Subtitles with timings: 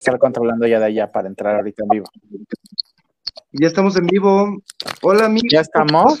[0.00, 2.06] estar controlando ya de allá para entrar ahorita en vivo.
[3.52, 4.62] Ya estamos en vivo.
[5.02, 5.50] Hola, amigos.
[5.52, 6.18] ¿Ya estamos?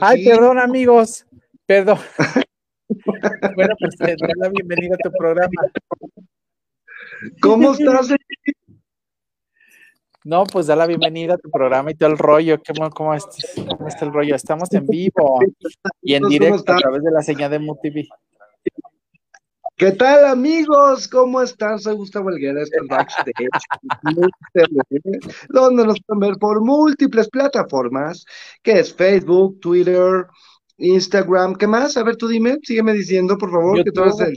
[0.00, 1.26] Ay, perdón, amigos.
[1.66, 1.98] Perdón.
[3.56, 5.62] bueno, pues te doy la bienvenida a tu programa.
[7.40, 8.08] ¿Cómo estás?
[10.24, 12.60] No, pues da la bienvenida a tu programa y todo el rollo.
[12.66, 13.32] ¿Cómo, cómo, está,
[13.66, 14.34] cómo está el rollo?
[14.34, 15.38] Estamos en vivo
[16.02, 18.06] y en directo a través de la señal de MUTV.
[19.78, 21.06] ¿Qué tal amigos?
[21.06, 21.78] ¿Cómo están?
[21.78, 23.32] Soy Gustavo Helguera, este es Backstage,
[25.50, 28.24] donde nos pueden ver por múltiples plataformas,
[28.64, 30.26] que es Facebook, Twitter,
[30.78, 31.96] Instagram, ¿qué más?
[31.96, 34.36] A ver, tú dime, sígueme diciendo, por favor, que tú eres el,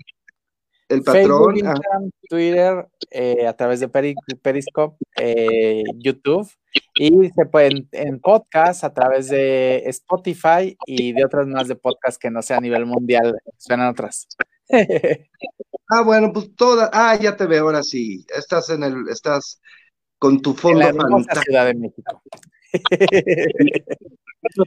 [0.90, 1.24] el patrón.
[1.24, 6.48] Facebook, Instagram, Twitter, eh, a través de Periscope, eh, YouTube,
[6.94, 12.22] y se pueden en podcast a través de Spotify y de otras más de podcast
[12.22, 14.28] que no sea a nivel mundial, suenan otras.
[15.90, 18.26] Ah, bueno, pues toda, ah, ya te veo ahora sí.
[18.36, 19.62] Estás en el, estás
[20.18, 22.22] con tu fondo en la Ciudad de México.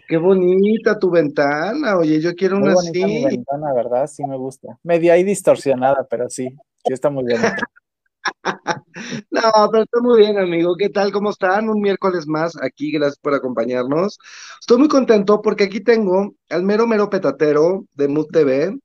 [0.08, 3.04] Qué bonita tu ventana, oye, yo quiero una así.
[3.04, 4.06] Mi ventana, ¿verdad?
[4.06, 4.78] Sí me gusta.
[4.82, 6.48] Medio ahí distorsionada, pero sí,
[6.86, 7.40] sí está muy bien.
[9.30, 10.76] no, pero está muy bien, amigo.
[10.76, 11.12] ¿Qué tal?
[11.12, 11.68] ¿Cómo están?
[11.68, 14.18] Un miércoles más aquí, gracias por acompañarnos.
[14.60, 18.78] Estoy muy contento porque aquí tengo al mero mero petatero de Mood TV,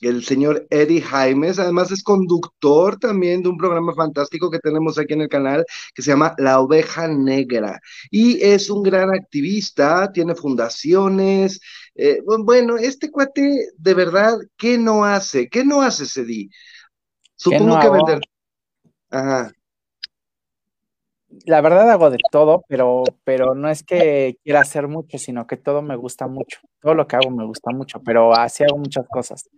[0.00, 5.14] el señor Eddie Jaimes, además es conductor también de un programa fantástico que tenemos aquí
[5.14, 5.64] en el canal
[5.94, 11.60] que se llama La Oveja Negra y es un gran activista, tiene fundaciones.
[11.94, 15.48] Eh, bueno, este cuate, de verdad, ¿qué no hace?
[15.48, 16.50] ¿Qué no hace, Eddie?
[17.36, 18.20] Supongo que vender.
[19.10, 19.52] Ajá
[21.46, 25.56] la verdad hago de todo, pero, pero no es que quiera hacer mucho, sino que
[25.56, 26.60] todo me gusta mucho.
[26.80, 29.48] Todo lo que hago me gusta mucho, pero así hago muchas cosas.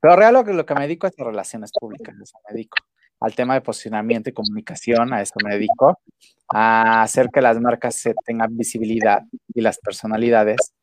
[0.00, 2.76] Pero real lo que, lo que me dedico es a relaciones públicas, eso me dedico.
[3.20, 6.00] Al tema de posicionamiento y comunicación, a eso me dedico.
[6.48, 9.22] A hacer que las marcas tengan visibilidad
[9.54, 10.74] y las personalidades.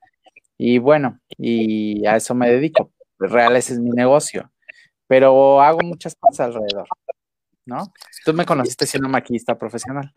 [0.58, 2.92] Y bueno, y a eso me dedico.
[3.20, 4.52] Real ese es mi negocio.
[5.08, 6.88] Pero hago muchas cosas alrededor.
[7.70, 7.94] ¿no?
[8.26, 10.12] Tú me conociste siendo maquillista profesional.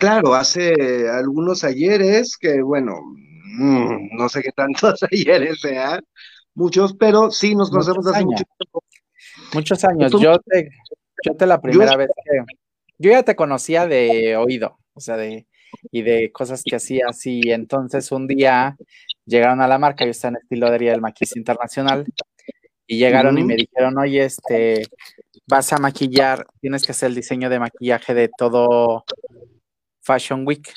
[0.00, 3.02] Claro, hace algunos ayeres, que bueno,
[3.58, 6.00] mm, no sé qué tantos ayeres sean,
[6.54, 8.82] muchos, pero sí nos conocemos hace mucho tiempo.
[9.52, 10.10] Muchos años.
[10.18, 10.70] Yo te,
[11.22, 12.44] yo te la primera vez que.
[12.96, 15.46] Yo ya te conocía de oído, o sea, de.
[15.92, 17.26] Y de cosas que hacías.
[17.26, 18.76] Y entonces un día
[19.26, 22.06] llegaron a la marca, yo estaba en estilodería del maquillista internacional,
[22.86, 24.82] y llegaron y me dijeron, oye, este,
[25.46, 29.04] vas a maquillar, tienes que hacer el diseño de maquillaje de todo
[30.10, 30.72] Fashion Week.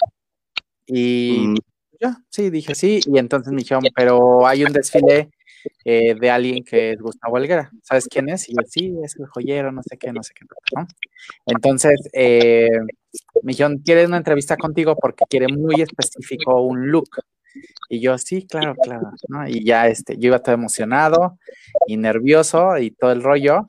[0.85, 1.55] Y mm.
[1.99, 5.31] ya, sí, dije sí, y entonces me dijeron, pero hay un desfile
[5.85, 8.47] eh, de alguien que es Gustavo Helguera, ¿sabes quién es?
[8.49, 10.45] Y yo, sí, es el joyero, no sé qué, no sé qué,
[10.75, 10.85] ¿no?
[11.47, 12.69] Entonces, eh,
[13.41, 14.95] me dijeron, ¿quieres una entrevista contigo?
[14.95, 17.09] Porque quiere muy específico un look.
[17.89, 19.47] Y yo, sí, claro, claro, ¿no?
[19.47, 21.38] Y ya, este, yo iba todo emocionado
[21.88, 23.66] y nervioso y todo el rollo.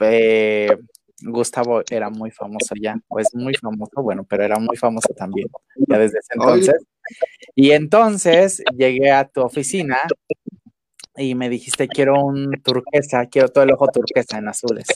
[0.00, 0.76] Eh,
[1.22, 5.48] Gustavo era muy famoso ya, pues muy famoso, bueno, pero era muy famoso también,
[5.88, 6.86] ya desde ese entonces.
[7.54, 9.98] Y entonces llegué a tu oficina
[11.16, 14.86] y me dijiste, quiero un turquesa, quiero todo el ojo turquesa en azules.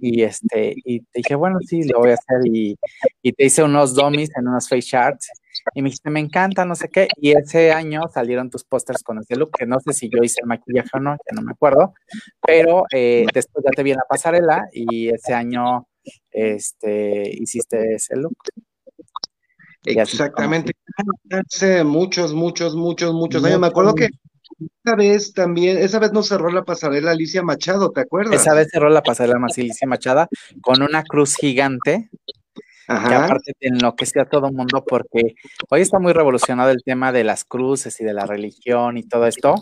[0.00, 2.40] Y, este, y te dije, bueno, sí, lo voy a hacer.
[2.46, 2.76] Y,
[3.22, 5.30] y te hice unos dummies en unos face charts
[5.74, 9.18] y me dijiste, me encanta, no sé qué, y ese año salieron tus pósters con
[9.18, 11.52] ese look, que no sé si yo hice el maquillaje o no, ya no me
[11.52, 11.94] acuerdo,
[12.44, 15.86] pero eh, después ya te vi en la pasarela y ese año
[16.30, 18.36] este, hiciste ese look.
[19.84, 20.72] Exactamente,
[21.30, 23.60] hace muchos, muchos, muchos, muchos años.
[23.60, 24.08] Me acuerdo que
[24.84, 28.40] esa vez también, esa vez no cerró la pasarela Alicia Machado, ¿te acuerdas?
[28.40, 30.28] Esa vez cerró la pasarela Alicia Machado
[30.60, 32.10] con una cruz gigante
[32.86, 35.34] que aparte te enloquecía a todo el mundo porque
[35.70, 39.26] hoy está muy revolucionado el tema de las cruces y de la religión y todo
[39.26, 39.56] esto,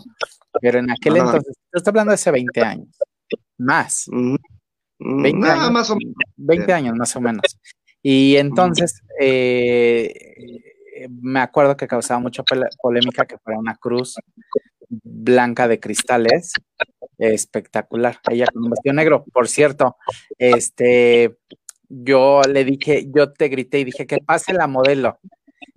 [0.61, 2.97] pero en aquel entonces, estoy hablando de hace 20 años,
[3.57, 4.05] más.
[4.99, 6.15] 20 años, más o menos.
[6.37, 7.59] 20 años más o menos.
[8.01, 10.13] Y entonces, eh,
[11.09, 12.43] me acuerdo que causaba mucha
[12.81, 14.15] polémica que fuera una cruz
[14.87, 16.53] blanca de cristales,
[17.17, 18.19] espectacular.
[18.29, 19.97] Ella con un vestido negro, por cierto,
[20.37, 21.37] este,
[21.89, 25.19] yo le dije, yo te grité y dije que pase la modelo.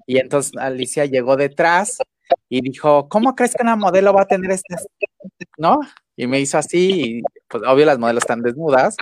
[0.06, 1.98] Y entonces Alicia llegó detrás
[2.48, 4.86] y dijo, ¿cómo crees que una modelo va a tener estas?
[5.58, 5.80] ¿No?
[6.16, 8.96] Y me hizo así, y pues obvio las modelos están desnudas.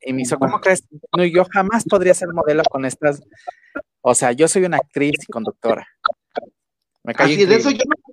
[0.00, 0.84] Y me hizo, ¿cómo crees?
[1.16, 3.22] No, yo jamás podría ser modelo con estas.
[4.00, 5.86] O sea, yo soy una actriz y conductora.
[7.02, 8.03] Me así, de eso yo Ah,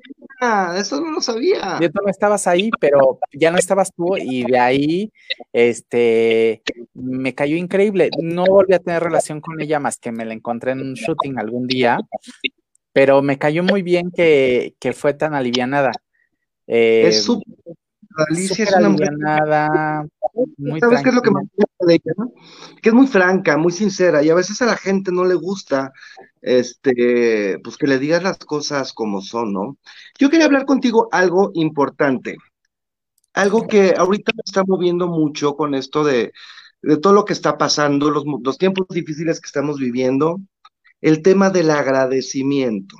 [0.77, 1.77] eso no lo sabía.
[1.79, 5.11] Yo no estabas ahí, pero ya no estabas tú y de ahí,
[5.53, 8.09] este, me cayó increíble.
[8.21, 11.37] No volví a tener relación con ella más que me la encontré en un shooting
[11.37, 11.99] algún día,
[12.91, 15.91] pero me cayó muy bien que, que fue tan alivianada.
[16.67, 17.45] Eh, es súper
[18.29, 19.09] Alicia es una mujer.
[20.79, 22.13] ¿Sabes qué es lo que me gusta de ella?
[22.81, 25.93] Que es muy franca, muy sincera, y a veces a la gente no le gusta
[26.41, 29.77] este, pues que le digas las cosas como son, ¿no?
[30.19, 32.37] Yo quería hablar contigo algo importante,
[33.33, 36.31] algo que ahorita me está moviendo mucho con esto de,
[36.81, 40.39] de todo lo que está pasando, los, los tiempos difíciles que estamos viviendo,
[41.01, 42.95] el tema del agradecimiento.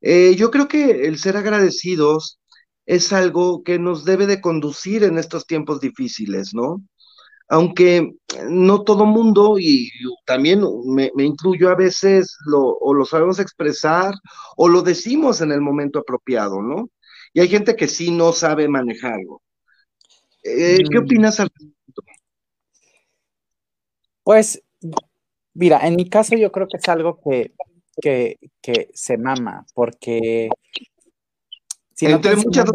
[0.00, 2.38] Eh, yo creo que el ser agradecidos
[2.86, 6.82] es algo que nos debe de conducir en estos tiempos difíciles, ¿no?
[7.48, 8.14] Aunque
[8.48, 9.90] no todo mundo, y
[10.26, 14.12] también me, incluyo a veces, lo, o lo sabemos expresar
[14.56, 16.90] o lo decimos en el momento apropiado, ¿no?
[17.32, 19.42] Y hay gente que sí no sabe manejarlo.
[20.42, 21.04] Eh, ¿Qué mm.
[21.04, 22.02] opinas al respecto?
[24.22, 24.62] Pues,
[25.54, 27.52] mira, en mi caso yo creo que es algo que,
[28.00, 30.50] que, que se mama, porque
[32.06, 32.70] entre, muchas...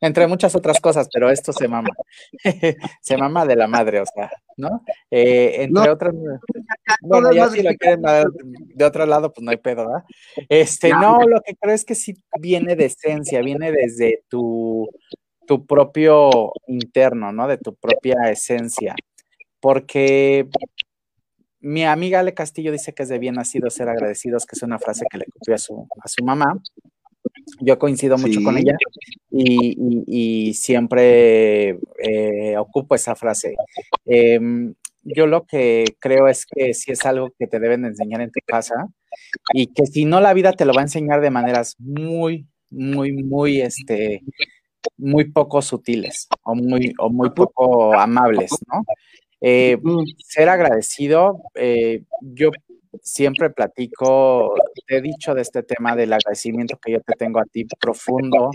[0.00, 1.90] entre muchas otras cosas, pero esto se mama.
[3.00, 4.82] se mama de la madre, o sea, ¿no?
[5.10, 6.14] Eh, entre otras.
[7.00, 10.04] Bueno, ya si lo quieren de otro lado, pues no hay pedo, ¿verdad?
[10.48, 14.88] Este, no, lo que creo es que sí viene de esencia, viene desde tu,
[15.46, 17.48] tu propio interno, ¿no?
[17.48, 18.94] De tu propia esencia.
[19.60, 20.48] Porque
[21.60, 24.78] mi amiga Ale Castillo dice que es de bien nacido ser agradecidos, que es una
[24.78, 26.60] frase que le copió a su, a su mamá.
[27.60, 28.76] Yo coincido mucho con ella
[29.30, 33.54] y, siempre eh, ocupo esa frase.
[34.04, 38.30] Em, yo lo que creo es que si es algo que te deben enseñar en
[38.30, 38.88] tu casa
[39.52, 43.12] y que si no la vida te lo va a enseñar de maneras muy, muy,
[43.12, 44.22] muy, este,
[44.96, 48.84] muy poco sutiles o muy, o muy poco amables, ¿no?
[49.40, 49.78] Eh,
[50.18, 52.50] ser agradecido, eh, yo
[53.02, 54.54] siempre platico,
[54.86, 58.50] te he dicho de este tema del agradecimiento que yo te tengo a ti profundo.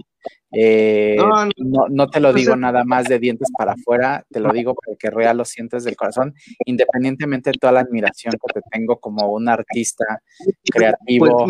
[0.51, 1.17] Eh,
[1.57, 5.09] no, no, te lo digo nada más de dientes para afuera, te lo digo porque
[5.09, 6.33] real lo sientes del corazón,
[6.65, 11.47] independientemente de toda la admiración que te tengo como un artista pues creativo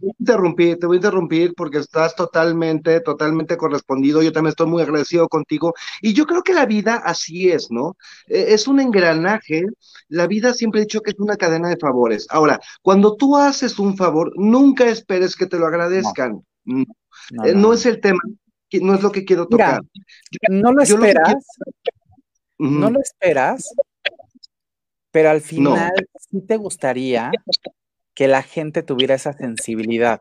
[0.00, 4.22] voy a interrumpir, te voy a interrumpir porque estás totalmente, totalmente correspondido.
[4.22, 5.74] Yo también estoy muy agradecido contigo.
[6.00, 7.96] Y yo creo que la vida así es, ¿no?
[8.26, 9.64] E, es un engranaje.
[10.08, 12.26] La vida siempre he dicho que es una cadena de favores.
[12.30, 16.44] Ahora, cuando tú haces un favor, nunca esperes que te lo agradezcan.
[16.64, 16.84] No,
[17.44, 18.20] eh, es el tema,
[18.80, 19.82] no es lo que quiero tocar.
[20.48, 21.34] no lo esperas.
[22.58, 23.72] No lo esperas,
[25.10, 25.90] pero al final
[26.30, 27.32] sí te gustaría
[28.14, 30.20] que la gente tuviera esa sensibilidad.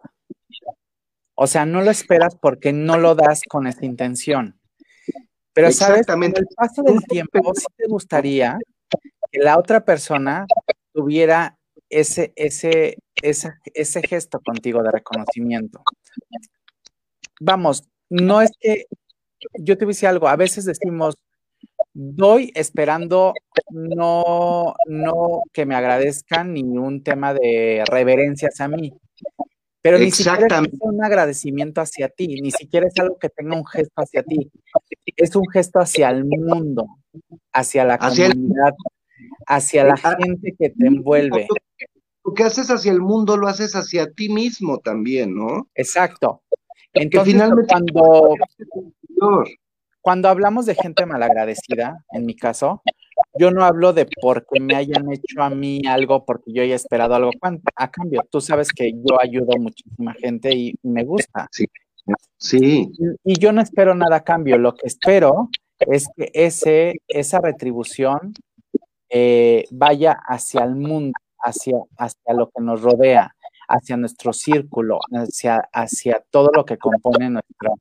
[1.35, 4.59] O sea, no lo esperas porque no lo das con esa intención.
[5.53, 8.57] Pero sabes, con el paso del tiempo sí te gustaría
[9.31, 10.45] que la otra persona
[10.93, 11.57] tuviera
[11.89, 15.81] ese, ese, ese gesto contigo de reconocimiento.
[17.39, 18.85] Vamos, no es que
[19.53, 21.15] yo te voy algo, a veces decimos,
[21.93, 23.33] doy esperando
[23.71, 28.93] no, no que me agradezcan ni un tema de reverencias a mí.
[29.81, 33.65] Pero ni siquiera es un agradecimiento hacia ti, ni siquiera es algo que tenga un
[33.65, 34.51] gesto hacia ti.
[35.15, 36.85] Es un gesto hacia el mundo,
[37.53, 38.73] hacia la comunidad,
[39.47, 41.47] hacia la gente que te envuelve.
[42.25, 45.69] Lo que haces hacia el mundo lo haces hacia ti mismo también, ¿no?
[45.75, 46.43] Exacto.
[46.93, 48.35] Entonces, finalmente, cuando,
[50.01, 52.81] cuando hablamos de gente malagradecida, en mi caso,
[53.37, 57.15] yo no hablo de porque me hayan hecho a mí algo, porque yo haya esperado
[57.15, 57.31] algo
[57.75, 58.21] a cambio.
[58.29, 61.47] Tú sabes que yo ayudo a muchísima gente y me gusta.
[61.51, 61.65] Sí.
[62.37, 62.91] Sí.
[63.23, 64.57] Y, yo no espero nada a cambio.
[64.57, 68.33] Lo que espero es que ese, esa retribución
[69.09, 73.35] eh, vaya hacia el mundo, hacia, hacia lo que nos rodea,
[73.67, 77.75] hacia nuestro círculo, hacia, hacia todo lo que compone nuestro,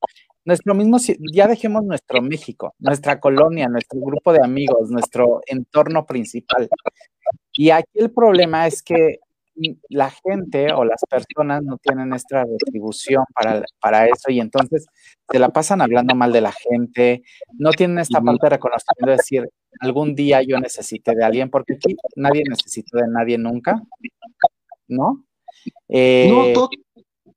[0.49, 0.97] nuestro mismo,
[1.31, 6.71] ya dejemos nuestro México, nuestra colonia, nuestro grupo de amigos, nuestro entorno principal.
[7.53, 9.21] Y aquí el problema es que
[9.91, 14.87] la gente o las personas no tienen esta retribución para, para eso y entonces
[15.31, 17.23] se la pasan hablando mal de la gente,
[17.59, 19.51] no tienen esta parte de reconocimiento de decir,
[19.81, 23.83] algún día yo necesité de alguien, porque aquí nadie necesita de nadie nunca,
[24.87, 25.25] ¿no?
[25.89, 26.71] Eh, no,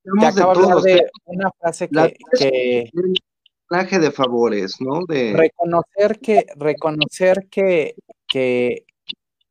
[0.03, 2.89] te acabo de, una frase que,
[3.89, 5.05] que de favores, ¿no?
[5.07, 7.95] De reconocer que reconocer que
[8.31, 8.85] que,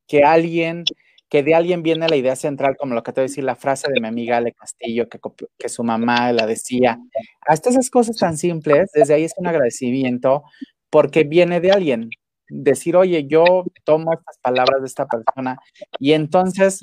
[0.06, 0.84] que alguien
[1.28, 3.54] que de alguien viene la idea central, como lo que te voy a decir, la
[3.54, 5.20] frase de mi amiga Ale Castillo, que,
[5.56, 6.98] que su mamá la decía.
[7.46, 10.42] Hasta esas cosas tan simples, desde ahí es un agradecimiento
[10.90, 12.10] porque viene de alguien.
[12.48, 13.44] Decir, oye, yo
[13.84, 15.56] tomo estas palabras de esta persona
[16.00, 16.80] y entonces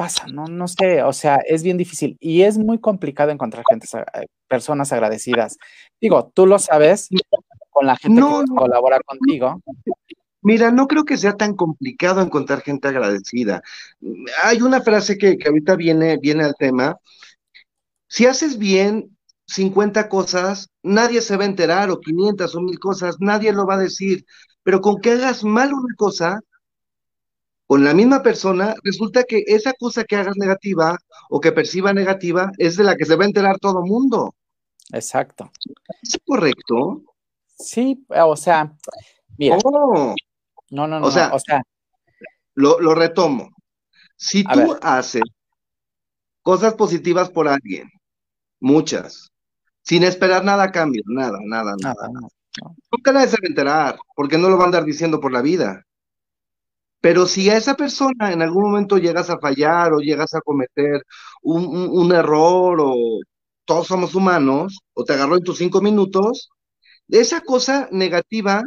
[0.00, 3.86] pasa, no, no sé, o sea, es bien difícil y es muy complicado encontrar gente,
[4.14, 5.58] eh, personas agradecidas.
[6.00, 7.10] Digo, tú lo sabes
[7.68, 9.60] con la gente que colabora contigo.
[10.40, 13.60] Mira, no creo que sea tan complicado encontrar gente agradecida.
[14.42, 16.96] Hay una frase que, que ahorita viene, viene al tema.
[18.08, 19.14] Si haces bien
[19.48, 23.74] 50 cosas, nadie se va a enterar, o 500 o 1000 cosas, nadie lo va
[23.74, 24.24] a decir.
[24.62, 26.40] Pero con que hagas mal una cosa,
[27.70, 30.98] con la misma persona, resulta que esa cosa que hagas negativa
[31.28, 34.34] o que perciba negativa es de la que se va a enterar todo mundo.
[34.92, 35.52] Exacto.
[36.02, 37.04] ¿Es correcto?
[37.56, 38.72] Sí, o sea,
[39.38, 39.56] mira.
[39.62, 40.16] Oh.
[40.70, 41.06] No, no, no.
[41.06, 41.62] O sea, o sea
[42.56, 43.50] lo, retomo.
[44.16, 45.22] Si tú haces
[46.42, 47.88] cosas positivas por alguien,
[48.58, 49.30] muchas,
[49.82, 52.08] sin esperar nada a cambio, nada, nada, nada.
[52.12, 52.28] nada
[52.90, 55.40] Nunca nadie se va a enterar, porque no lo va a andar diciendo por la
[55.40, 55.86] vida.
[57.00, 61.02] Pero si a esa persona en algún momento llegas a fallar o llegas a cometer
[61.42, 63.20] un, error o
[63.64, 66.50] todos somos humanos, o te agarró en tus cinco minutos,
[67.08, 68.62] esa cosa negativa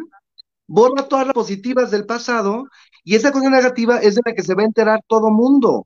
[0.68, 2.66] borra todas las positivas del pasado
[3.04, 5.86] y esa cosa negativa es de la que se va a enterar todo mundo.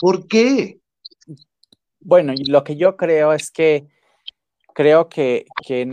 [0.00, 0.80] ¿Por qué?
[2.00, 3.86] Bueno, lo que yo creo es que
[4.74, 5.88] creo que, que,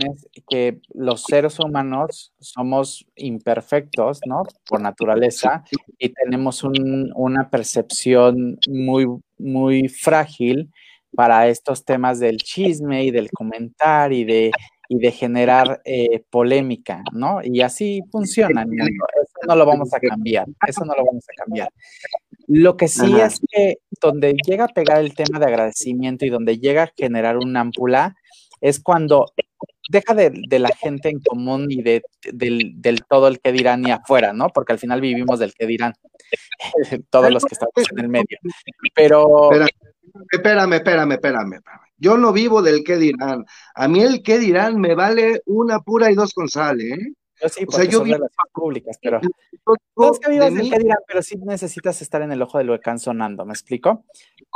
[0.48, 4.42] que, los seres humanos somos imperfectos, ¿no?
[4.66, 5.64] Por naturaleza,
[5.98, 9.06] y tenemos una percepción muy,
[9.38, 10.70] muy frágil
[11.14, 14.50] para estos temas del chisme y del comentar y de,
[14.88, 17.40] y de generar eh, polémica, ¿no?
[17.42, 18.62] Y así funciona.
[18.62, 21.68] Eso no lo vamos a cambiar, eso no lo vamos a cambiar.
[22.48, 26.58] Lo que sí es que donde llega a pegar el tema de agradecimiento y donde
[26.58, 28.16] llega a generar una ámpula,
[28.62, 29.26] es cuando
[29.90, 32.02] deja de, la gente en común y de,
[32.32, 34.48] del, todo el que dirán y afuera, ¿no?
[34.48, 35.92] Porque al final vivimos del que dirán,
[37.10, 38.38] todos los que estamos en el medio.
[38.94, 39.50] Pero...
[40.30, 41.82] Espérame, espérame, espérame, espérame.
[41.96, 43.44] Yo no vivo del que dirán.
[43.74, 46.98] A mí el que dirán me vale una pura y dos con sal, ¿eh?
[47.40, 49.20] Yo sí, porque o sea, yo son relaciones públicas, pero
[49.96, 52.70] no es que vivas del que dirán, pero sí necesitas estar en el ojo del
[52.70, 54.04] huracán sonando, ¿me explico?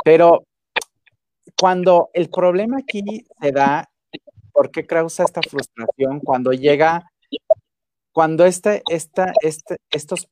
[0.03, 0.45] Pero
[1.59, 3.89] cuando el problema aquí se da
[4.57, 7.11] ¿Por qué causa esta frustración cuando llega,
[8.11, 10.27] cuando este, esta, este, estos,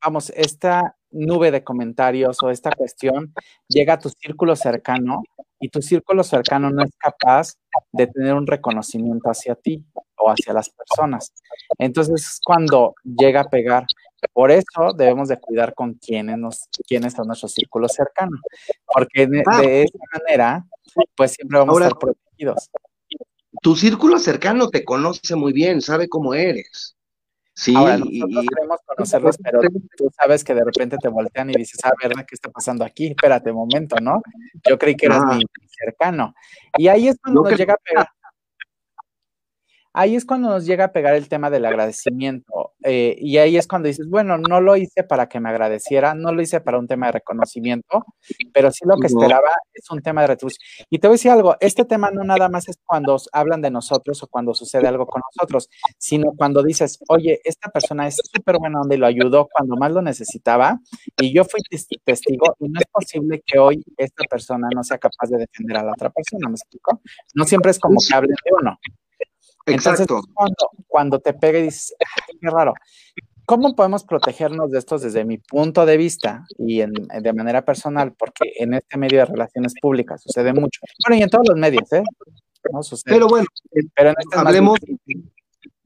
[0.00, 3.34] vamos, esta nube de comentarios o esta cuestión
[3.66, 5.24] llega a tu círculo cercano
[5.58, 7.54] y tu círculo cercano no es capaz
[7.90, 9.84] de tener un reconocimiento hacia ti
[10.18, 11.32] o hacia las personas.
[11.78, 13.86] Entonces es cuando llega a pegar.
[14.32, 18.38] Por eso debemos de cuidar con quiénes, nos, quiénes son nuestro círculo cercano,
[18.86, 19.62] porque de, ah.
[19.64, 20.64] esa manera,
[21.16, 22.70] pues siempre vamos a estar protegidos
[23.66, 26.96] tu círculo cercano te conoce muy bien, sabe cómo eres.
[27.52, 29.60] Sí, Ahora, nosotros queremos conocerlos, pero
[29.96, 32.24] tú sabes que de repente te voltean y dices, ah, ¿verdad?
[32.28, 33.08] ¿Qué está pasando aquí?
[33.08, 34.22] Espérate un momento, ¿no?
[34.68, 35.42] Yo creí que eras mi
[35.84, 36.32] cercano.
[36.78, 38.08] Y ahí es cuando nos llega a pegar
[39.96, 42.74] ahí es cuando nos llega a pegar el tema del agradecimiento.
[42.84, 46.32] Eh, y ahí es cuando dices, bueno, no lo hice para que me agradeciera, no
[46.32, 48.04] lo hice para un tema de reconocimiento,
[48.52, 50.60] pero sí lo que esperaba es un tema de retribución.
[50.90, 53.70] Y te voy a decir algo, este tema no nada más es cuando hablan de
[53.70, 58.58] nosotros o cuando sucede algo con nosotros, sino cuando dices, oye, esta persona es súper
[58.58, 60.78] buena donde lo ayudó cuando más lo necesitaba
[61.20, 61.60] y yo fui
[62.04, 65.84] testigo y no es posible que hoy esta persona no sea capaz de defender a
[65.84, 67.00] la otra persona, ¿me explico?
[67.34, 68.78] No siempre es como que hablen de uno.
[69.66, 71.94] Entonces, cuando, cuando te pega y dices,
[72.40, 72.72] qué raro.
[73.46, 78.12] ¿Cómo podemos protegernos de estos desde mi punto de vista y en, de manera personal?
[78.12, 80.80] Porque en este medio de relaciones públicas sucede mucho.
[81.06, 82.02] Bueno, y en todos los medios, ¿eh?
[82.72, 83.14] No sucede.
[83.14, 83.46] Pero bueno,
[83.94, 84.78] Pero en este hablemos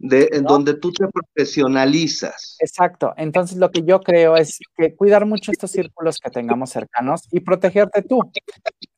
[0.01, 2.57] de en donde tú te profesionalizas.
[2.59, 3.13] Exacto.
[3.19, 7.41] Entonces, lo que yo creo es que cuidar mucho estos círculos que tengamos cercanos y
[7.41, 8.19] protegerte tú.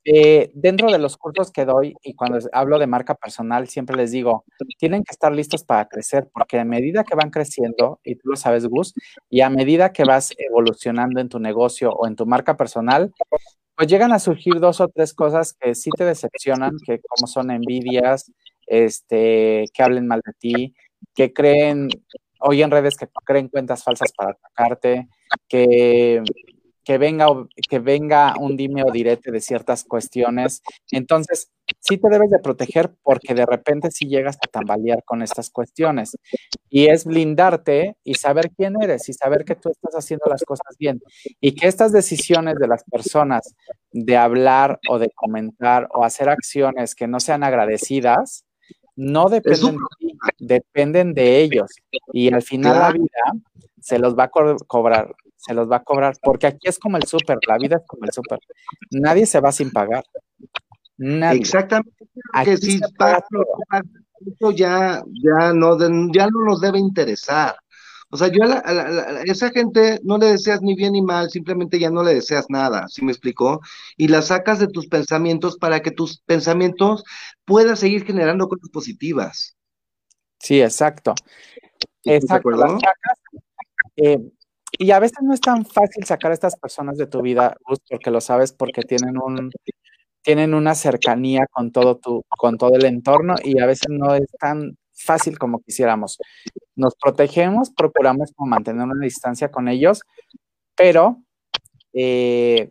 [0.05, 4.13] Eh, dentro de los cursos que doy y cuando hablo de marca personal, siempre les
[4.13, 4.45] digo,
[4.79, 8.37] tienen que estar listos para crecer, porque a medida que van creciendo, y tú lo
[8.37, 8.95] sabes, Gus,
[9.29, 13.13] y a medida que vas evolucionando en tu negocio o en tu marca personal,
[13.77, 17.51] pues llegan a surgir dos o tres cosas que sí te decepcionan, que como son
[17.51, 18.31] envidias,
[18.67, 20.75] este, que hablen mal de ti,
[21.15, 21.89] que creen,
[22.41, 25.09] hoy en redes que creen cuentas falsas para atacarte,
[25.49, 26.23] que
[26.85, 27.27] que venga,
[27.69, 30.63] que venga un dime o direte de ciertas cuestiones.
[30.91, 35.51] Entonces, sí te debes de proteger porque de repente sí llegas a tambalear con estas
[35.51, 36.17] cuestiones.
[36.69, 40.77] Y es blindarte y saber quién eres y saber que tú estás haciendo las cosas
[40.79, 41.01] bien.
[41.41, 43.55] Y que estas decisiones de las personas
[43.93, 48.45] de hablar o de comentar o hacer acciones que no sean agradecidas,
[48.97, 51.71] no dependen de ti, dependen de ellos.
[52.13, 53.33] Y al final la vida
[53.81, 57.03] se los va a cobrar se los va a cobrar, porque aquí es como el
[57.03, 58.39] súper, la vida es como el súper.
[58.93, 60.05] Nadie se va sin pagar.
[60.97, 61.41] Nadie.
[61.41, 62.07] Exactamente.
[62.45, 62.81] Que si
[64.25, 65.77] eso ya, ya, no,
[66.13, 67.57] ya no nos debe interesar.
[68.14, 71.90] O sea, yo a, esa gente no le deseas ni bien ni mal, simplemente ya
[71.90, 73.61] no le deseas nada, ¿sí me explicó?
[73.97, 77.04] Y la sacas de tus pensamientos para que tus pensamientos
[77.47, 79.57] puedan seguir generando cosas positivas.
[80.38, 81.14] Sí, exacto.
[82.04, 82.50] Exacto.
[82.50, 83.19] Las sacas,
[83.97, 84.19] eh,
[84.78, 87.57] y a veces no es tan fácil sacar a estas personas de tu vida,
[87.88, 89.50] porque lo sabes, porque tienen un
[90.23, 94.26] tienen una cercanía con todo tu, con todo el entorno y a veces no es
[94.38, 96.19] tan fácil como quisiéramos.
[96.83, 100.03] Nos protegemos, procuramos mantener una distancia con ellos,
[100.75, 101.23] pero
[101.93, 102.69] eh,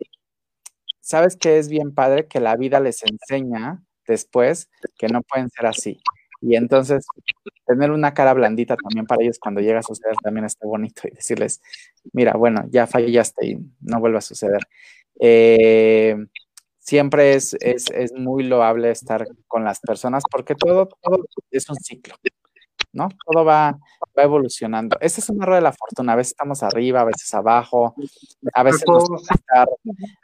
[1.00, 5.64] sabes que es bien padre que la vida les enseña después que no pueden ser
[5.64, 6.02] así.
[6.42, 7.06] Y entonces,
[7.66, 11.14] tener una cara blandita también para ellos cuando llega a suceder también está bonito y
[11.14, 11.62] decirles,
[12.12, 14.60] mira, bueno, ya fallaste y no vuelve a suceder.
[15.20, 16.18] Eh,
[16.80, 21.76] siempre es, es, es, muy loable estar con las personas porque todo, todo es un
[21.76, 22.14] ciclo,
[22.92, 23.08] ¿no?
[23.26, 23.78] Todo va,
[24.16, 24.96] va evolucionando.
[25.00, 26.12] Esta es una rueda de la fortuna.
[26.12, 27.94] A veces estamos arriba, a veces abajo,
[28.52, 29.68] a veces nos toca estar,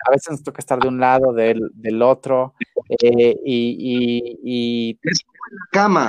[0.06, 2.54] a veces nos toca estar de un lado, del, del otro,
[2.88, 4.98] eh, y, y, y,
[5.70, 6.08] cama.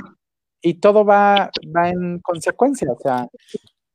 [0.61, 3.27] Y todo va, va en consecuencia, o sea,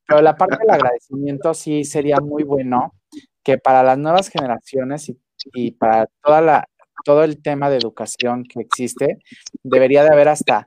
[0.07, 2.95] pero la parte del agradecimiento sí sería muy bueno
[3.43, 5.19] que para las nuevas generaciones y,
[5.53, 6.69] y para toda la,
[7.05, 9.19] todo el tema de educación que existe,
[9.63, 10.67] debería de haber hasta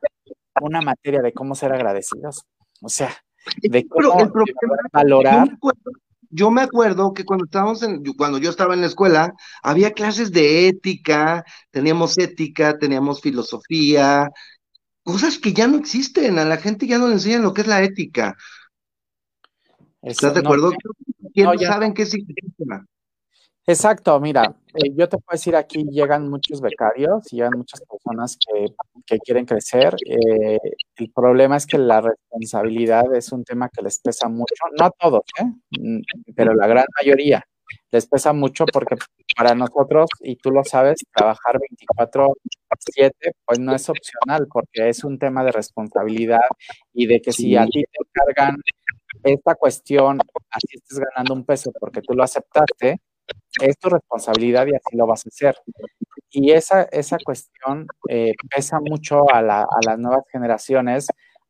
[0.62, 2.46] una materia de cómo ser agradecidos.
[2.82, 3.16] O sea,
[3.62, 4.30] de cómo
[4.92, 5.48] valorar.
[6.30, 9.34] Yo me acuerdo que cuando estábamos en, cuando yo estaba en la escuela,
[9.64, 14.30] había clases de ética, teníamos ética, teníamos filosofía,
[15.04, 17.68] cosas que ya no existen, a la gente ya no le enseñan lo que es
[17.68, 18.36] la ética.
[20.02, 20.72] ¿Estás de acuerdo?
[21.34, 22.86] No, no saben qué significa.
[23.70, 28.38] Exacto, mira, eh, yo te puedo decir aquí llegan muchos becarios, llegan muchas personas
[29.06, 29.94] que, quieren crecer.
[30.06, 30.58] Eh,
[30.96, 34.92] el problema es que la responsabilidad es un tema que les pesa mucho, no a
[34.92, 35.46] todos, ¿eh?
[35.80, 36.02] Mm,
[36.34, 37.44] pero la gran mayoría
[37.92, 38.96] les pesa mucho porque
[39.36, 45.20] para nosotros, y tú lo sabes, trabajar 24/7 pues no es opcional porque es un
[45.20, 46.40] tema de responsabilidad
[46.94, 48.56] y de que si a ti te encargan
[49.24, 50.20] esta cuestión,
[50.52, 53.00] así estés ganando un peso porque tú lo aceptaste,
[53.62, 55.56] es tu responsabilidad y así lo vas a hacer.
[56.30, 61.08] Y esa, esa cuestión eh, pesa mucho a, la, a, las nuevas generaciones,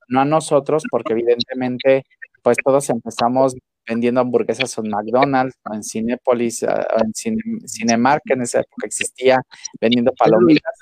[0.08, 2.04] no a nosotros, porque evidentemente,
[2.44, 3.56] pues todos empezamos
[3.88, 8.86] vendiendo hamburguesas en McDonald's, o en Cinepolis, o en Cine, Cinemark, que en esa época
[8.86, 9.42] existía,
[9.80, 10.74] vendiendo palomitas.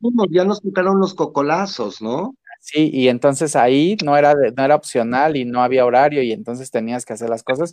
[0.00, 2.34] Nos ya nos tocaron los cocolazos, ¿no?
[2.60, 6.70] Sí, y entonces ahí no era, no era opcional y no había horario y entonces
[6.70, 7.72] tenías que hacer las cosas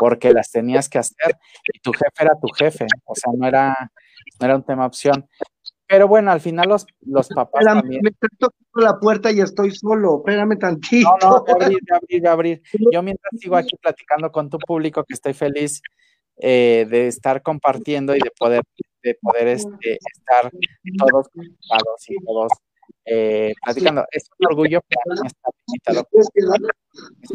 [0.00, 1.36] porque las tenías que hacer
[1.74, 3.76] y tu jefe era tu jefe, o sea, no era,
[4.40, 5.28] no era un tema opción.
[5.86, 8.00] Pero bueno, al final los, los papás también...
[8.02, 11.10] Me tocando la puerta y estoy solo, espérame tantito.
[11.20, 12.62] No, no, abrir, de abrir, de abrir.
[12.94, 15.82] Yo mientras sigo aquí platicando con tu público, que estoy feliz
[16.38, 18.62] eh, de estar compartiendo y de poder,
[19.02, 20.50] de poder este, estar
[20.96, 22.52] todos conectados y todos
[23.04, 24.04] eh, platicando.
[24.10, 26.08] Es un orgullo para mí estar invitado.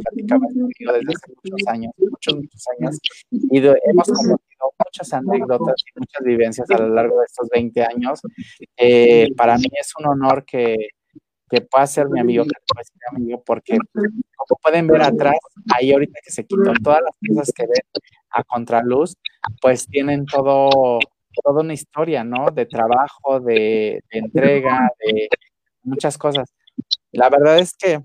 [0.04, 0.46] Platicaba
[0.94, 3.00] desde hace muchos años, muchos, muchos años,
[3.32, 8.22] y hemos compartido muchas anécdotas y muchas vivencias a lo largo de estos 20 años.
[8.78, 10.76] Eh, para mí es un honor que,
[11.50, 15.38] que pueda ser mi amigo, que pueda ser mi amigo, porque como pueden ver atrás,
[15.76, 19.16] ahí ahorita que se quitó todas las cosas que ven a contraluz,
[19.62, 21.00] pues tienen todo,
[21.44, 22.48] toda una historia, ¿no?
[22.52, 25.30] De trabajo, de, de entrega, de,
[25.86, 26.50] muchas cosas.
[27.12, 28.00] La verdad es que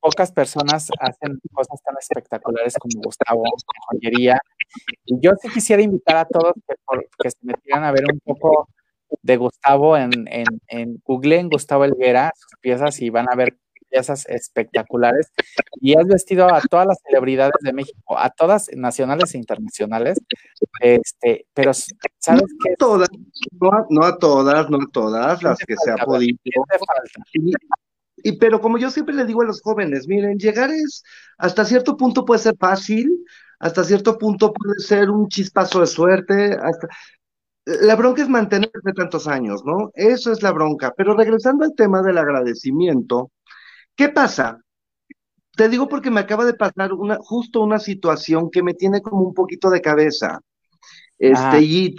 [0.00, 4.38] pocas personas hacen cosas tan espectaculares como Gustavo en joyería.
[5.04, 6.54] Y yo sí quisiera invitar a todos
[7.18, 8.68] que, se metieran a ver un poco
[9.22, 13.56] de Gustavo en, en, en Google, en Gustavo Elguera, sus piezas y van a ver
[13.96, 15.32] piezas espectaculares.
[15.80, 20.18] Y has vestido a todas las celebridades de México, a todas nacionales e internacionales.
[20.80, 22.74] Este, pero ¿sabes qué?
[22.78, 23.08] Todas,
[23.58, 26.38] no, a, no a todas, no a todas las que se ha podido.
[28.22, 31.02] Y, pero como yo siempre le digo a los jóvenes, miren, llegar es,
[31.38, 33.24] hasta cierto punto puede ser fácil,
[33.60, 36.88] hasta cierto punto puede ser un chispazo de suerte, hasta...
[37.66, 39.90] La bronca es mantenerse tantos años, ¿no?
[39.94, 40.94] Eso es la bronca.
[40.96, 43.32] Pero regresando al tema del agradecimiento,
[43.96, 44.60] ¿qué pasa?
[45.56, 49.22] Te digo porque me acaba de pasar una, justo una situación que me tiene como
[49.22, 50.40] un poquito de cabeza.
[51.18, 51.96] Este, y,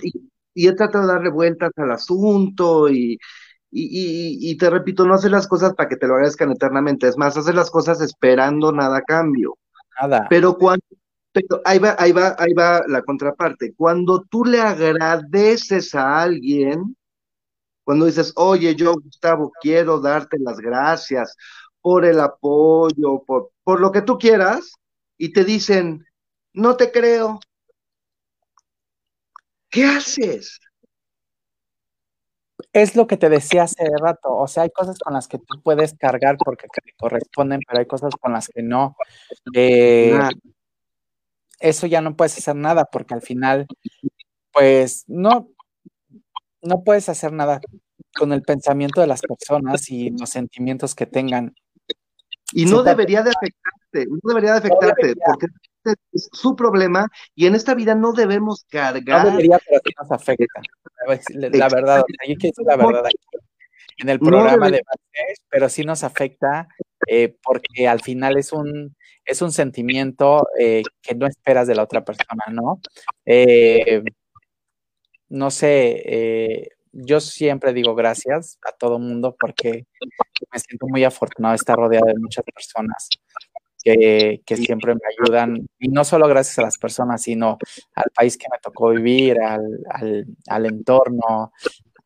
[0.53, 3.17] y, he tratado de darle vueltas al asunto y,
[3.71, 7.17] y, y, te repito, no hacer las cosas para que te lo agradezcan eternamente, es
[7.17, 9.57] más, hacer las cosas esperando nada a cambio.
[9.99, 10.27] Nada.
[10.29, 10.85] Pero cuando,
[11.31, 13.73] pero ahí va, ahí va, ahí va la contraparte.
[13.75, 16.95] Cuando tú le agradeces a alguien,
[17.83, 21.35] cuando dices, oye, yo, Gustavo, quiero darte las gracias
[21.87, 24.73] por el apoyo, por, por lo que tú quieras,
[25.17, 26.05] y te dicen,
[26.51, 27.39] no te creo.
[29.69, 30.59] ¿Qué haces?
[32.73, 35.61] Es lo que te decía hace rato, o sea, hay cosas con las que tú
[35.63, 38.97] puedes cargar porque te corresponden, pero hay cosas con las que no.
[39.53, 40.19] Eh,
[41.61, 43.65] eso ya no puedes hacer nada porque al final,
[44.51, 45.51] pues no,
[46.61, 47.61] no puedes hacer nada
[48.13, 51.55] con el pensamiento de las personas y los sentimientos que tengan.
[52.53, 55.47] Y no debería de afectarte, no debería de afectarte, porque
[56.11, 59.25] es su problema y en esta vida no debemos cargar.
[59.25, 60.61] No debería, pero sí nos afecta.
[61.33, 63.17] La, verdad, yo quiero decir la verdad aquí,
[63.97, 64.81] en el programa de
[65.49, 66.67] pero sí nos afecta
[67.07, 71.83] eh, porque al final es un, es un sentimiento eh, que no esperas de la
[71.83, 72.79] otra persona, ¿no?
[73.25, 74.03] Eh,
[75.29, 79.85] no sé, yo siempre digo gracias a todo mundo porque
[80.51, 83.09] me siento muy afortunado de estar rodeado de muchas personas
[83.83, 87.57] que, siempre me ayudan, y no solo gracias a las personas, sino
[87.95, 91.53] al país que me tocó vivir, al, entorno,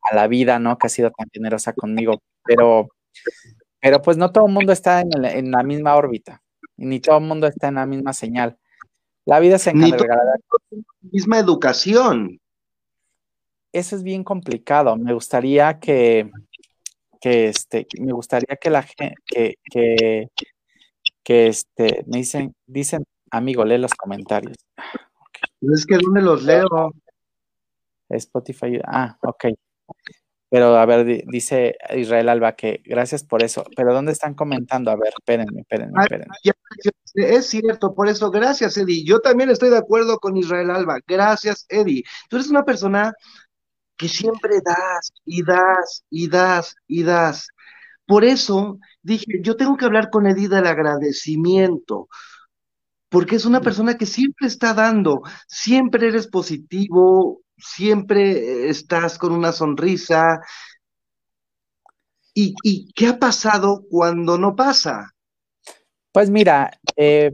[0.02, 0.78] a la vida, ¿no?
[0.78, 2.22] Que ha sido tan generosa conmigo.
[2.44, 2.88] Pero,
[3.80, 6.40] pero pues no todo el mundo está en, la misma órbita,
[6.76, 8.58] ni todo el mundo está en la misma señal.
[9.24, 12.38] La vida se encarga de la misma educación
[13.72, 14.96] eso es bien complicado.
[14.96, 16.30] Me gustaría que,
[17.20, 20.28] que este, me gustaría que la gente, que, que,
[21.22, 24.56] que este, me dicen, dicen, amigo, lee los comentarios.
[25.60, 26.92] Es que ¿dónde los leo?
[28.08, 29.46] Spotify, ah, ok.
[30.50, 33.64] Pero a ver, dice Israel Alba que gracias por eso.
[33.74, 34.90] Pero ¿dónde están comentando?
[34.90, 36.34] A ver, espérenme, espérenme, espérenme.
[37.14, 39.02] Es cierto, por eso, gracias, Eddie.
[39.02, 40.98] Yo también estoy de acuerdo con Israel Alba.
[41.06, 42.04] Gracias, Eddie.
[42.28, 43.14] Tú eres una persona
[44.02, 47.46] que siempre das y das y das y das.
[48.04, 52.08] Por eso dije, yo tengo que hablar con Edith del agradecimiento,
[53.08, 59.52] porque es una persona que siempre está dando, siempre eres positivo, siempre estás con una
[59.52, 60.40] sonrisa.
[62.34, 65.12] ¿Y, y qué ha pasado cuando no pasa?
[66.10, 67.30] Pues mira, eh,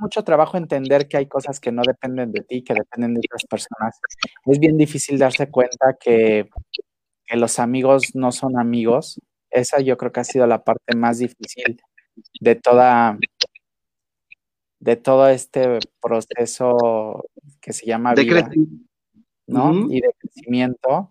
[0.00, 3.44] mucho trabajo entender que hay cosas que no dependen de ti, que dependen de otras
[3.44, 4.00] personas.
[4.46, 6.48] Es bien difícil darse cuenta que,
[7.30, 9.20] los amigos no son amigos.
[9.50, 11.78] Esa yo creo que ha sido la parte más difícil
[12.40, 13.18] de toda
[14.80, 17.26] de todo este proceso
[17.60, 18.48] que se llama vida,
[19.46, 19.90] ¿no?
[19.90, 21.10] Y de crecimiento.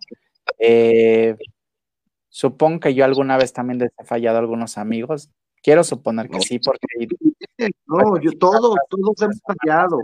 [0.57, 1.35] Eh,
[2.29, 5.29] supongo que yo alguna vez también les he fallado a algunos amigos.
[5.61, 6.87] Quiero suponer que sí, porque...
[7.87, 9.99] No, yo todos, todos hemos fallado.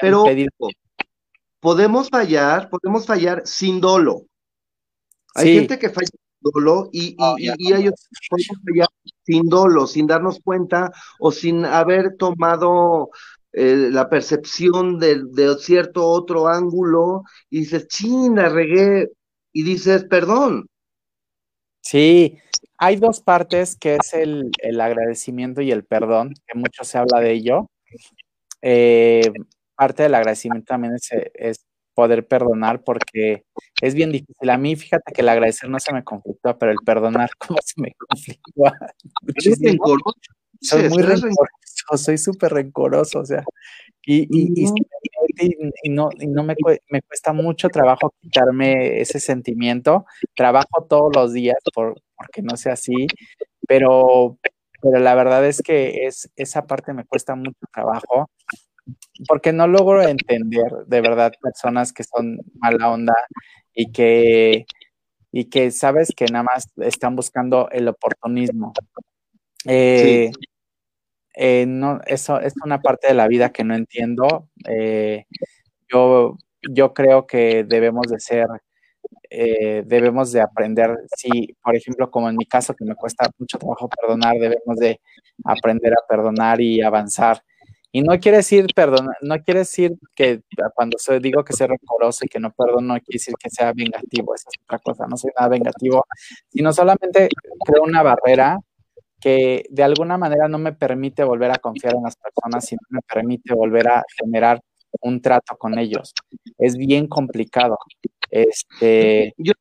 [0.00, 0.24] Pero,
[1.60, 4.22] podemos fallar, podemos fallar sin dolo.
[5.34, 7.94] Hay gente que falla sin dolo y, y, y, ellos
[8.30, 8.88] podemos fallar
[9.24, 13.10] sin dolo, sin darnos cuenta o sin haber tomado
[13.52, 19.08] eh, la percepción de, de, cierto otro ángulo y dices, china, regué,
[19.52, 20.68] y dices, perdón.
[21.80, 22.38] Sí,
[22.78, 27.32] hay dos partes que es el, agradecimiento y el perdón, que mucho se habla de
[27.32, 27.66] ello.
[28.62, 29.30] Eh,
[29.74, 31.64] parte del agradecimiento también es,
[31.94, 33.42] poder perdonar porque
[33.82, 34.50] es bien difícil.
[34.50, 37.80] A mí, fíjate que el agradecer no se me conflictúa, pero el perdonar, ¿cómo se
[37.80, 38.72] me conflictúa?
[40.60, 43.42] Soy muy rencoroso, soy súper rencoroso, o sea,
[44.10, 44.72] y, y,
[45.82, 46.54] y, no, y no me,
[46.88, 50.06] me, cuesta mucho trabajo quitarme ese sentimiento.
[50.34, 53.06] Trabajo todos los días por, porque no sea así,
[53.68, 54.38] pero,
[54.80, 58.30] pero la verdad es que es, esa parte me cuesta mucho trabajo
[59.28, 63.14] porque no logro entender de verdad personas que son mala onda
[63.74, 64.64] y que,
[65.32, 68.72] y que sabes que nada más están buscando el oportunismo.
[69.66, 70.30] Eh,
[71.40, 74.48] eh, no, eso es una parte de la vida que no entiendo.
[74.68, 75.24] Eh,
[75.92, 76.36] yo,
[76.68, 78.46] yo creo que debemos de ser,
[79.30, 83.58] eh, debemos de aprender, si, por ejemplo, como en mi caso, que me cuesta mucho
[83.58, 85.00] trabajo perdonar, debemos de
[85.44, 87.42] aprender a perdonar y avanzar.
[87.92, 90.42] Y no quiere decir, perdón, no quiere decir que
[90.74, 93.72] cuando soy, digo que soy rencoroso y que no perdono, no quiere decir que sea
[93.74, 96.04] vengativo, esa es otra cosa, no soy nada vengativo,
[96.50, 97.28] sino solamente
[97.64, 98.58] creo una barrera
[99.20, 102.86] que de alguna manera no me permite volver a confiar en las personas y no
[102.90, 104.60] me permite volver a generar
[105.00, 106.12] un trato con ellos.
[106.56, 107.78] Es bien complicado.
[108.30, 109.52] Este, Yo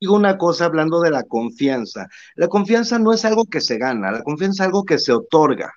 [0.00, 2.06] digo una cosa hablando de la confianza.
[2.34, 5.72] La confianza no es algo que se gana, la confianza es algo que se otorga.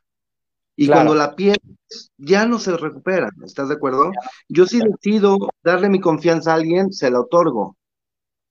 [0.75, 4.11] Y cuando la pierdes, ya no se recupera, ¿estás de acuerdo?
[4.47, 7.75] Yo si decido darle mi confianza a alguien, se la otorgo.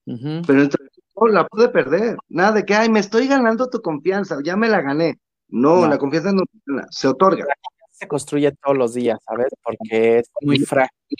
[0.04, 0.87] Pero entre
[1.26, 2.16] la puede perder.
[2.28, 5.18] Nada de que, ay, me estoy ganando tu confianza, ya me la gané.
[5.48, 6.42] No, la confianza no
[6.90, 7.44] se otorga.
[7.90, 9.48] Se construye todos los días, ¿sabes?
[9.62, 11.16] Porque es muy frágil.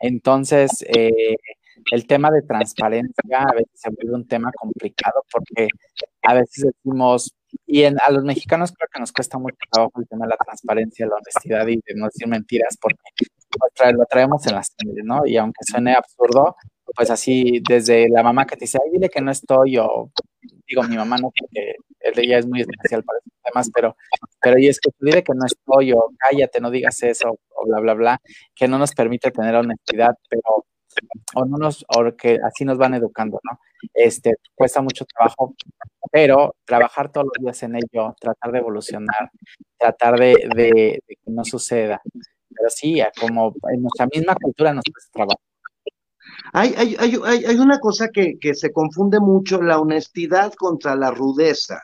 [0.00, 1.36] Entonces, eh,
[1.92, 5.68] el tema de transparencia a veces se vuelve un tema complicado porque
[6.22, 7.34] a veces decimos,
[7.66, 10.36] y en, a los mexicanos creo que nos cuesta mucho trabajo el tema de la
[10.36, 12.98] transparencia, la honestidad y de no decir mentiras porque
[13.92, 15.26] lo traemos en la sangre, ¿no?
[15.26, 16.56] Y aunque suene absurdo,
[16.94, 20.10] pues así desde la mamá que te dice, ay, dile que no estoy, o
[20.66, 23.96] digo, mi mamá no, porque ella es muy especial para esos temas, pero,
[24.40, 27.80] pero y es que dile que no estoy, o cállate, no digas eso, o bla,
[27.80, 28.20] bla, bla,
[28.54, 30.64] que no nos permite tener honestidad, pero
[31.34, 33.58] o no nos, o que así nos van educando, ¿no?
[33.94, 35.54] Este, cuesta mucho trabajo,
[36.10, 39.30] pero trabajar todos los días en ello, tratar de evolucionar,
[39.78, 42.00] tratar de, de, que no suceda.
[42.58, 44.84] Pero sí, como en nuestra misma cultura nos.
[46.52, 51.10] Hay, hay, hay, hay, una cosa que, que, se confunde mucho, la honestidad contra la
[51.10, 51.80] rudeza.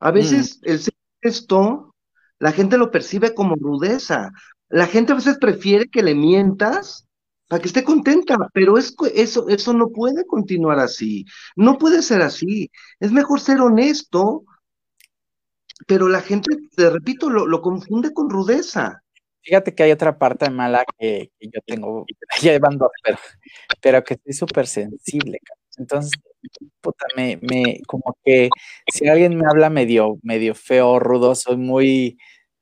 [0.00, 0.70] A veces mm.
[0.70, 1.94] el ser esto,
[2.38, 4.30] la gente lo percibe como rudeza.
[4.68, 7.06] La gente a veces prefiere que le mientas
[7.52, 12.22] para que esté contenta, pero es, eso, eso no puede continuar así, no puede ser
[12.22, 12.70] así.
[12.98, 14.44] Es mejor ser honesto,
[15.86, 19.02] pero la gente, te repito, lo, confunde con rudeza.
[19.42, 22.06] Fíjate que hay otra parte mala que, yo tengo,
[22.42, 23.18] ya van dos, pero,
[23.80, 25.38] pero que estoy súper sensible.
[25.78, 26.12] Entonces,
[26.80, 28.50] puta, me, me, como que
[28.92, 32.18] si alguien me habla medio, medio feo, rudo, soy muy,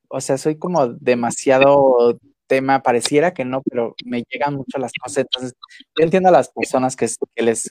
[0.09, 5.19] o sea, soy como demasiado tema, pareciera que no, pero me llegan mucho las cosas.
[5.19, 5.55] Entonces,
[5.99, 7.07] yo entiendo a las personas que
[7.43, 7.71] les,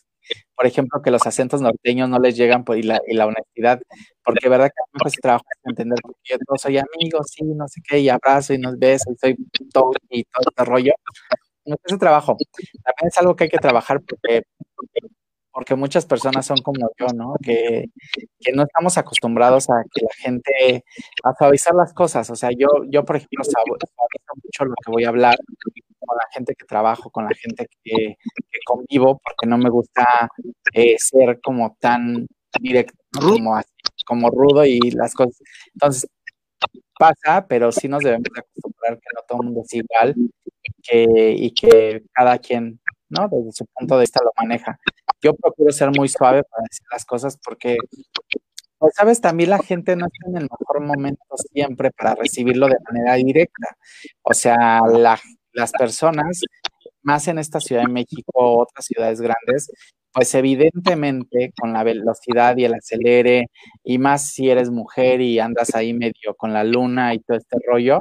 [0.56, 3.80] por ejemplo, que los acentos norteños no les llegan por, y, la, y la honestidad,
[4.24, 7.82] porque verdad que me cuesta trabajo entender, porque yo no soy amigo, sí, no sé
[7.88, 9.36] qué, y abrazo y nos beso y soy
[9.74, 10.94] todo y todo este rollo.
[11.66, 12.38] ese trabajo
[12.84, 14.44] también es algo que hay que trabajar porque
[15.52, 17.34] porque muchas personas son como yo, ¿no?
[17.44, 17.86] Que,
[18.40, 20.86] que, no estamos acostumbrados a que la gente,
[21.24, 22.30] a suavizar las cosas.
[22.30, 23.88] O sea, yo, yo por ejemplo, suavizo
[24.42, 25.36] mucho lo que voy a hablar
[26.00, 28.16] con la gente que trabajo, con la gente que,
[28.66, 30.30] convivo, porque no me gusta
[30.74, 32.28] eh, ser como tan
[32.60, 33.60] directo, como,
[34.06, 35.42] como rudo y las cosas.
[35.74, 36.10] Entonces,
[36.98, 40.16] pasa, pero sí nos debemos acostumbrar que no todo el mundo es igual
[40.84, 43.28] que, y que cada quien, ¿no?
[43.30, 44.78] Desde su punto de vista lo maneja
[45.22, 47.78] yo procuro ser muy suave para decir las cosas porque,
[48.78, 52.78] pues, sabes, también la gente no está en el mejor momento siempre para recibirlo de
[52.90, 53.76] manera directa.
[54.24, 54.82] O sea,
[55.60, 56.42] las personas,
[57.02, 59.72] más en esta Ciudad de México, otras ciudades grandes,
[60.12, 63.48] pues evidentemente con la velocidad y el acelere,
[63.84, 67.58] y más si eres mujer y andas ahí medio con la luna y todo este
[67.66, 68.00] rollo,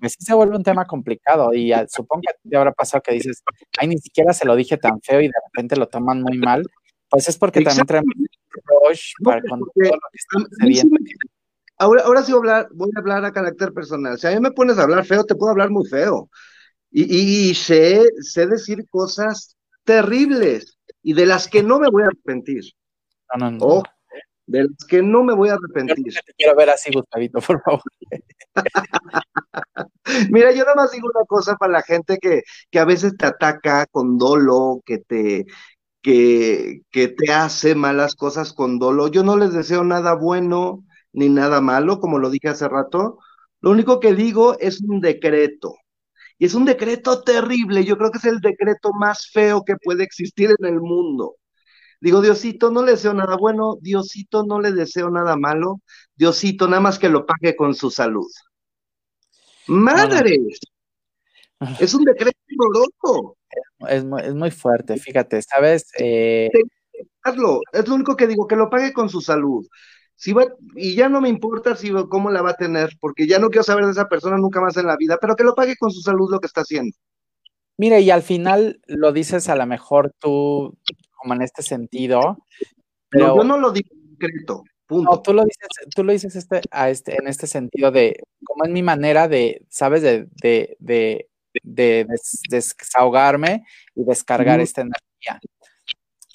[0.00, 1.52] pues sí se vuelve un tema complicado.
[1.54, 3.42] Y supongo que te habrá pasado que dices,
[3.78, 6.62] ay, ni siquiera se lo dije tan feo y de repente lo toman muy mal.
[7.08, 8.14] Pues es porque también traemos
[8.52, 10.96] rush para con todo lo que está sucediendo.
[11.78, 14.18] Ahora, ahora sí voy a, hablar, voy a hablar a carácter personal.
[14.18, 16.28] Si a mí me pones a hablar feo, te puedo hablar muy feo.
[16.90, 22.06] Y, y sé, sé decir cosas terribles y de las que no me voy a
[22.06, 22.64] arrepentir.
[23.34, 23.82] No, no, no.
[24.46, 26.12] de las que no me voy a arrepentir.
[26.26, 27.82] te quiero ver así, Gustavito, por favor.
[30.30, 33.26] Mira, yo nada más digo una cosa para la gente que, que a veces te
[33.26, 35.46] ataca con dolo, que te,
[36.02, 39.08] que, que te hace malas cosas con dolo.
[39.08, 43.18] Yo no les deseo nada bueno ni nada malo, como lo dije hace rato.
[43.60, 45.76] Lo único que digo es un decreto.
[46.40, 47.84] Y es un decreto terrible.
[47.84, 51.36] Yo creo que es el decreto más feo que puede existir en el mundo.
[52.00, 55.82] Digo, Diosito, no le deseo nada bueno, Diosito, no le deseo nada malo,
[56.16, 58.26] Diosito, nada más que lo pague con su salud.
[59.66, 60.38] ¡Madre!
[61.78, 63.36] Es un decreto doloroso.
[63.86, 65.88] Es, es, muy fuerte, fíjate, ¿sabes?
[65.98, 66.48] Eh...
[67.22, 69.66] Hazlo, es lo único que digo, que lo pague con su salud.
[70.20, 73.38] Si va, y ya no me importa si cómo la va a tener, porque ya
[73.38, 75.76] no quiero saber de esa persona nunca más en la vida, pero que lo pague
[75.76, 76.94] con su salud lo que está haciendo.
[77.78, 80.76] Mire, y al final lo dices a lo mejor tú
[81.16, 82.36] como en este sentido.
[83.08, 84.62] Pero yo no lo digo en decreto.
[84.86, 85.10] Punto.
[85.10, 88.64] No, tú lo dices, tú lo dices este, a este, en este sentido de, como
[88.64, 90.02] es mi manera de, ¿sabes?
[90.02, 91.28] De, de, de,
[91.62, 92.06] de
[92.50, 95.40] desahogarme y descargar esta energía.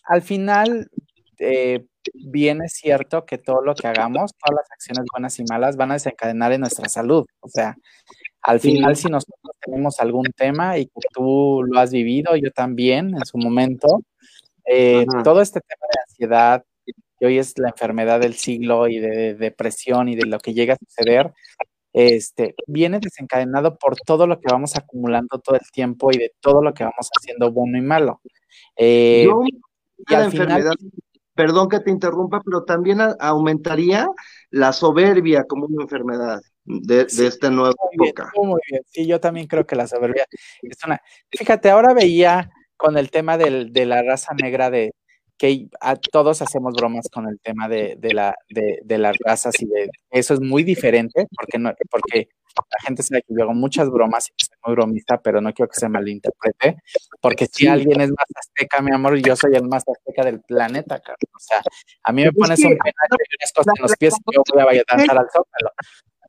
[0.06, 0.90] Al final,
[1.40, 5.76] eh, bien es cierto que todo lo que hagamos, todas las acciones buenas y malas
[5.76, 7.26] van a desencadenar en nuestra salud.
[7.40, 7.76] O sea,
[8.42, 13.16] al final, si nosotros tenemos algún tema y que tú lo has vivido, yo también
[13.16, 14.04] en su momento,
[14.66, 16.64] eh, todo este tema de ansiedad,
[17.20, 20.76] que hoy es la enfermedad del siglo y de, depresión y de lo que llega
[20.76, 21.34] a suceder,
[21.92, 26.62] este, viene desencadenado por todo lo que vamos acumulando todo el tiempo y de todo
[26.62, 28.22] lo que vamos haciendo bueno y malo.
[28.76, 29.28] Eh,
[30.08, 30.78] y al final,
[31.36, 34.08] perdón que te interrumpa, pero también aumentaría
[34.50, 38.32] la soberbia como una enfermedad de, esta nueva época.
[38.36, 40.26] muy bien, sí, yo también creo que la soberbia
[40.62, 41.00] es una...
[41.30, 44.94] Fíjate, ahora veía con el tema del, de la raza negra de
[45.38, 49.54] que a, todos hacemos bromas con el tema de, de la, de, de, las razas
[49.60, 53.54] y de eso es muy diferente porque no, porque la gente sabe que yo hago
[53.54, 56.78] muchas bromas y soy muy bromista, pero no quiero que se malinterprete,
[57.22, 61.00] porque si alguien es más azteca, mi amor, yo soy el más azteca del planeta,
[61.00, 61.30] Carlos.
[61.36, 61.62] O sea,
[62.04, 64.96] a mí me pones un cosas en los pies y yo voy a, vaya a
[64.96, 65.72] danzar al zócalo.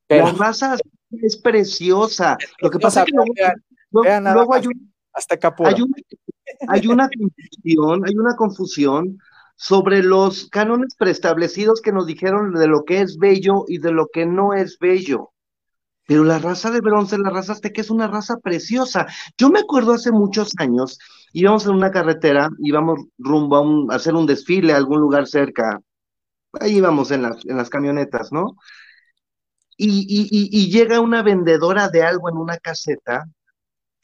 [0.07, 0.77] Pero, la raza
[1.23, 2.37] es preciosa.
[2.61, 3.33] Lo que pasa es que luego,
[4.03, 5.93] vean, luego hay, un, azteca hay, un,
[6.69, 9.19] hay una confusión, hay una confusión
[9.57, 14.09] sobre los cánones preestablecidos que nos dijeron de lo que es bello y de lo
[14.09, 15.33] que no es bello.
[16.07, 19.07] Pero la raza de bronce, la raza azteca es una raza preciosa.
[19.37, 20.99] Yo me acuerdo hace muchos años,
[21.33, 25.81] íbamos en una carretera, íbamos rumbo a, hacer un desfile a algún lugar cerca.
[26.61, 28.57] Ahí íbamos en las, camionetas, ¿no?
[29.77, 33.27] Y, llega una vendedora de algo en una caseta,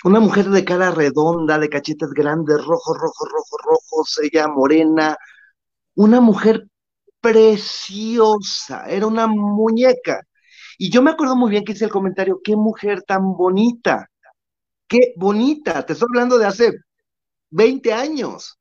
[0.04, 5.16] una mujer de cara redonda, de cachetes grandes, rojo, rojo, rojo, rojo, ella morena,
[5.94, 6.66] una mujer
[7.20, 10.22] preciosa, era una muñeca.
[10.78, 14.10] Y yo me acuerdo muy bien que hice el comentario, qué mujer tan bonita,
[14.88, 16.72] qué bonita, te estoy hablando de hace
[17.50, 18.58] 20 años,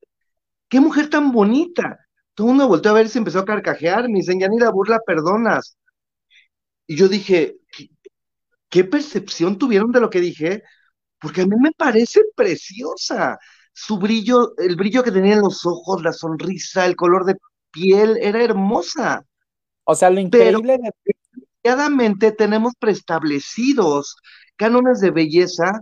[0.70, 2.00] qué mujer tan bonita.
[2.36, 4.72] Todo mundo volteó a ver y se empezó a carcajear, me dicen, ya ni la
[4.72, 5.78] burla perdonas.
[6.88, 7.58] Y yo dije,
[8.70, 10.64] ¿qué, percepción tuvieron de lo que dije?
[11.22, 13.38] Porque a mí me parece preciosa.
[13.74, 17.38] Su brillo, el brillo que tenía en los ojos, la sonrisa, el color de
[17.72, 19.24] piel, era hermosa.
[19.86, 20.78] O sea, lo increíble
[21.64, 24.18] desgraciadamente tenemos preestablecidos
[24.56, 25.82] cánones de belleza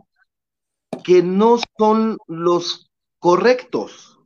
[1.04, 4.20] que no son los correctos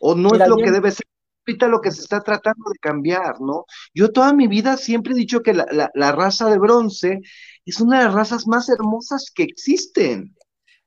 [0.00, 1.06] o no es lo que debe ser
[1.46, 3.66] ahorita lo que se está tratando de cambiar, ¿no?
[3.92, 7.20] Yo toda mi vida siempre he dicho que la, la raza de bronce
[7.66, 10.34] es una de las razas más hermosas que existen.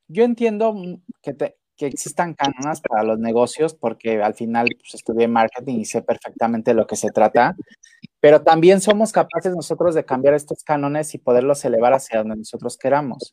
[0.07, 0.75] Yo entiendo
[1.21, 5.85] que, te, que existan cánones para los negocios, porque al final pues, estudié marketing y
[5.85, 7.55] sé perfectamente de lo que se trata,
[8.19, 12.77] pero también somos capaces nosotros de cambiar estos cánones y poderlos elevar hacia donde nosotros
[12.77, 13.31] queramos.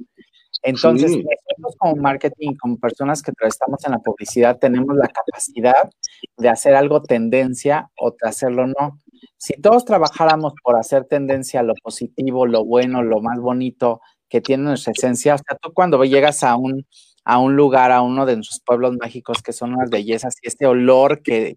[0.63, 5.91] Entonces, nosotros como marketing, como personas que estamos en la publicidad, tenemos la capacidad
[6.39, 8.99] de hacer algo tendencia o de hacerlo no.
[9.45, 14.41] Si todos trabajáramos por hacer tendencia a lo positivo, lo bueno, lo más bonito que
[14.41, 16.87] tiene nuestra esencia, o sea, tú cuando llegas a un
[17.27, 20.67] a un lugar, a uno de nuestros pueblos mágicos que son unas bellezas y este
[20.67, 21.57] olor que,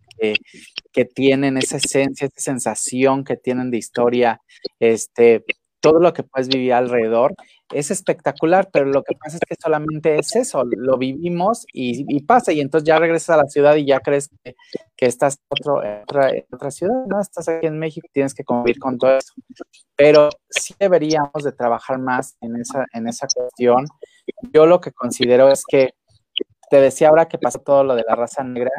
[0.93, 4.41] que, tienen, esa esencia, esa sensación que tienen de historia,
[4.79, 5.43] este,
[5.79, 7.33] todo lo que puedes vivir alrededor,
[7.73, 12.51] es espectacular, pero lo que pasa es que solamente es eso, lo vivimos y, pasa,
[12.51, 14.55] y entonces ya regresas a la ciudad y ya crees que,
[15.05, 15.71] estás en
[16.03, 17.21] otra, otra, ciudad, ¿no?
[17.21, 19.33] Estás aquí en México tienes que convivir con todo eso.
[19.95, 23.85] Pero sí deberíamos de trabajar más en esa, en esa cuestión
[24.53, 25.91] yo lo que considero es que
[26.69, 28.71] te decía ahora que pasó todo lo de la raza negra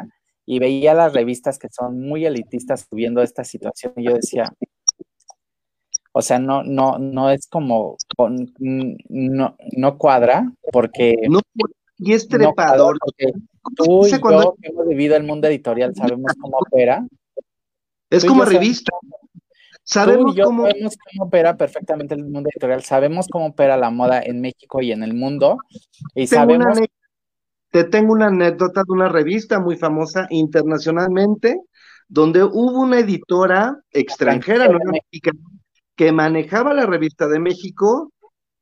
[0.45, 4.45] y veía las revistas que son muy elitistas subiendo esta situación y yo decía,
[6.11, 7.97] o sea, no, no, no es como,
[8.59, 11.15] no, no cuadra porque...
[11.29, 11.39] No,
[11.97, 12.97] y es trepador.
[13.75, 17.05] tú y yo que hemos vivido el mundo editorial sabemos cómo opera.
[18.09, 18.91] Es como revista.
[19.83, 20.67] Sabemos cómo...
[20.67, 24.91] sabemos cómo opera perfectamente el mundo editorial, sabemos cómo opera la moda en México y
[24.91, 25.57] en el mundo,
[26.15, 26.79] y sabemos...
[27.71, 31.55] Te tengo una anécdota de una revista muy famosa internacionalmente,
[32.07, 35.39] donde hubo una editora extranjera, no mexicana,
[35.99, 38.13] que manejaba la revista de México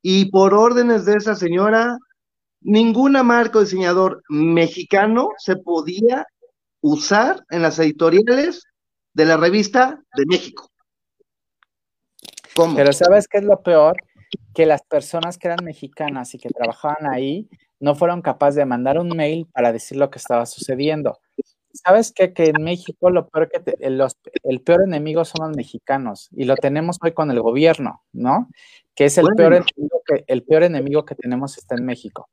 [0.01, 1.99] y por órdenes de esa señora,
[2.61, 6.25] ninguna marca o diseñador mexicano se podía
[6.81, 8.63] usar en las editoriales
[9.13, 10.71] de la revista de México.
[12.75, 13.97] Pero ¿sabes qué es lo peor?
[14.55, 17.47] Que las personas que eran mexicanas y que trabajaban ahí
[17.79, 21.19] no fueron capaces de mandar un mail para decir lo que estaba sucediendo.
[21.83, 22.33] ¿Sabes qué?
[22.33, 26.97] Que en México lo peor que el peor enemigo son los mexicanos y lo tenemos
[27.01, 28.49] hoy con el gobierno, ¿no?
[28.95, 32.29] Que es el, peor, enemigo que, el peor enemigo que tenemos está en México.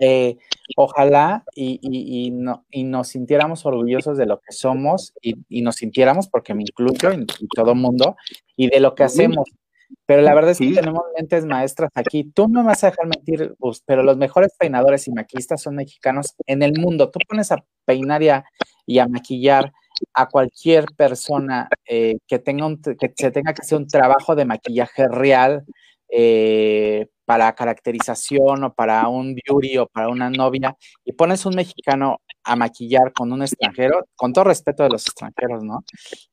[0.00, 0.36] Eh,
[0.76, 6.54] ojalá y, no, y, nos sintiéramos orgullosos de lo que somos y, nos sintiéramos, porque
[6.54, 8.16] me incluyo y, todo el mundo,
[8.56, 9.48] y de lo que hacemos.
[10.06, 12.24] Pero la verdad es que tenemos mentes maestras aquí.
[12.24, 13.54] Tú no me vas a dejar mentir,
[13.86, 17.10] pero los mejores peinadores y maquillistas son mexicanos en el mundo.
[17.10, 18.22] Tú pones a peinar
[18.86, 19.72] y a, maquillar
[20.14, 24.44] a cualquier persona eh, que, tenga un, que se tenga que hacer un trabajo de
[24.44, 25.64] maquillaje real,
[26.10, 30.74] eh, para caracterización o para un beauty o para una novia
[31.04, 35.62] y pones un mexicano a maquillar con un extranjero, con todo respeto de los extranjeros,
[35.62, 35.84] ¿no?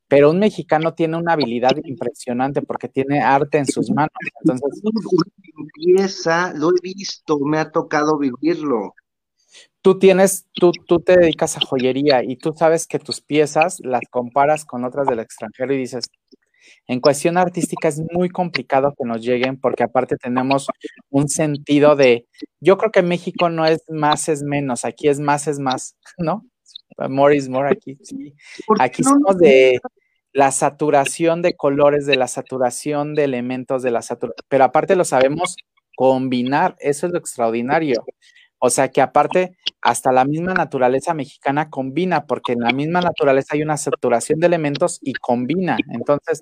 [0.08, 4.14] Pero un mexicano tiene una habilidad impresionante porque tiene arte en sus manos.
[4.41, 4.82] Entonces,
[6.56, 8.93] lo he visto, me ha tocado vivirlo.
[9.86, 14.02] Tú tienes, tú, tú te dedicas a joyería y tú sabes que tus piezas las
[14.10, 16.06] comparas con otras del extranjero y dices,
[16.88, 20.70] en cuestión artística es muy complicado que nos lleguen porque aparte tenemos
[21.12, 22.26] un sentido de,
[22.60, 26.44] yo creo que México no es más es menos, aquí es más es más, ¿no?
[27.08, 28.34] More is more aquí, sí.
[28.80, 29.80] Aquí somos de
[30.34, 35.06] la saturación de colores, de la saturación de elementos, de la saturación, pero aparte lo
[35.06, 35.58] sabemos
[35.96, 38.04] combinar, eso es lo extraordinario.
[38.66, 43.49] O sea que aparte, hasta la misma naturaleza mexicana combina, porque en la misma naturaleza
[43.53, 45.78] hay una saturación de elementos y combina.
[45.91, 46.41] Entonces,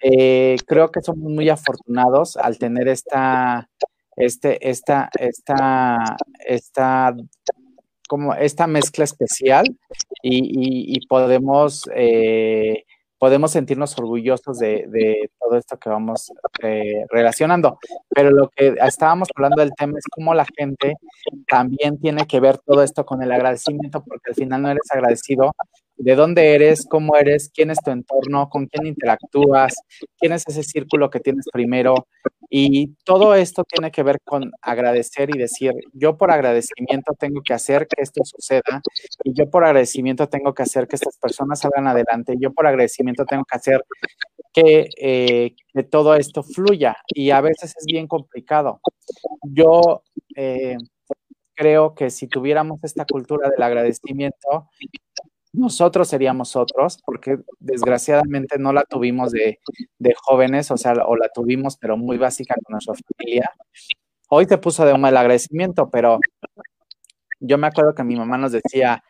[0.00, 3.68] eh, creo que somos muy afortunados al tener esta,
[4.16, 7.14] este, esta, esta, esta,
[8.08, 9.66] como esta mezcla especial
[10.22, 12.84] y, podemos eh,
[13.26, 17.76] podemos sentirnos orgullosos de, todo esto que vamos eh, relacionando.
[18.08, 20.94] Pero lo que estábamos hablando del tema es cómo la gente
[21.48, 25.50] también tiene que ver todo esto con el agradecimiento, porque al final no eres agradecido
[25.96, 29.74] de dónde eres, cómo eres, quién es tu entorno, con quién interactúas,
[30.20, 32.06] quién es ese círculo que tienes primero.
[32.50, 37.54] Y todo esto tiene que ver con agradecer y decir, yo por agradecimiento tengo que
[37.54, 38.82] hacer que esto suceda
[39.24, 43.24] y yo por agradecimiento tengo que hacer que estas personas salgan adelante, yo por agradecimiento
[43.24, 43.84] tengo que hacer
[44.52, 48.80] que, eh, que todo esto fluya y a veces es bien complicado.
[49.42, 50.02] Yo...
[50.36, 50.76] Eh,
[51.56, 54.68] creo que si tuviéramos esta cultura del agradecimiento,
[55.56, 59.58] nosotros seríamos otros, porque desgraciadamente no la tuvimos de,
[60.16, 63.50] jóvenes, o sea, o la tuvimos, pero muy básica con nuestra familia.
[64.28, 66.18] Hoy te puso de un mal agradecimiento, pero
[67.40, 69.02] yo me acuerdo que mi mamá nos decía,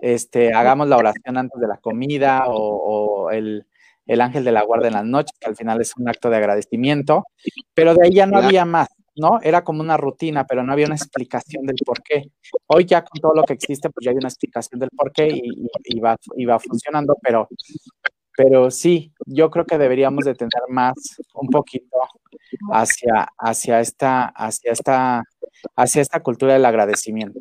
[0.00, 3.66] este, hagamos la oración antes de la comida o, el,
[4.06, 6.36] el, ángel de la guarda en las noches, que al final es un acto de
[6.36, 7.24] agradecimiento,
[7.74, 8.88] pero de ahí ya no había más.
[9.16, 9.38] ¿No?
[9.42, 12.30] Era como una rutina, pero no había una explicación del por qué.
[12.66, 15.28] Hoy ya con todo lo que existe, pues ya hay una explicación del por qué
[15.32, 17.48] y, va, funcionando, pero,
[18.36, 20.94] pero sí, yo creo que deberíamos de tener más,
[21.34, 21.96] un poquito
[22.72, 25.22] hacia, hacia, esta, hacia, esta,
[25.76, 27.40] hacia esta cultura del agradecimiento.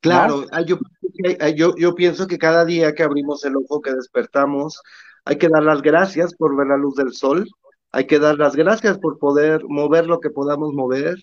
[0.00, 4.82] Claro, yo, yo pienso que cada día que abrimos el ojo, que despertamos,
[5.24, 7.48] hay que dar las gracias por ver la luz del sol,
[7.94, 11.16] hay que dar las gracias por poder mover lo que podamos mover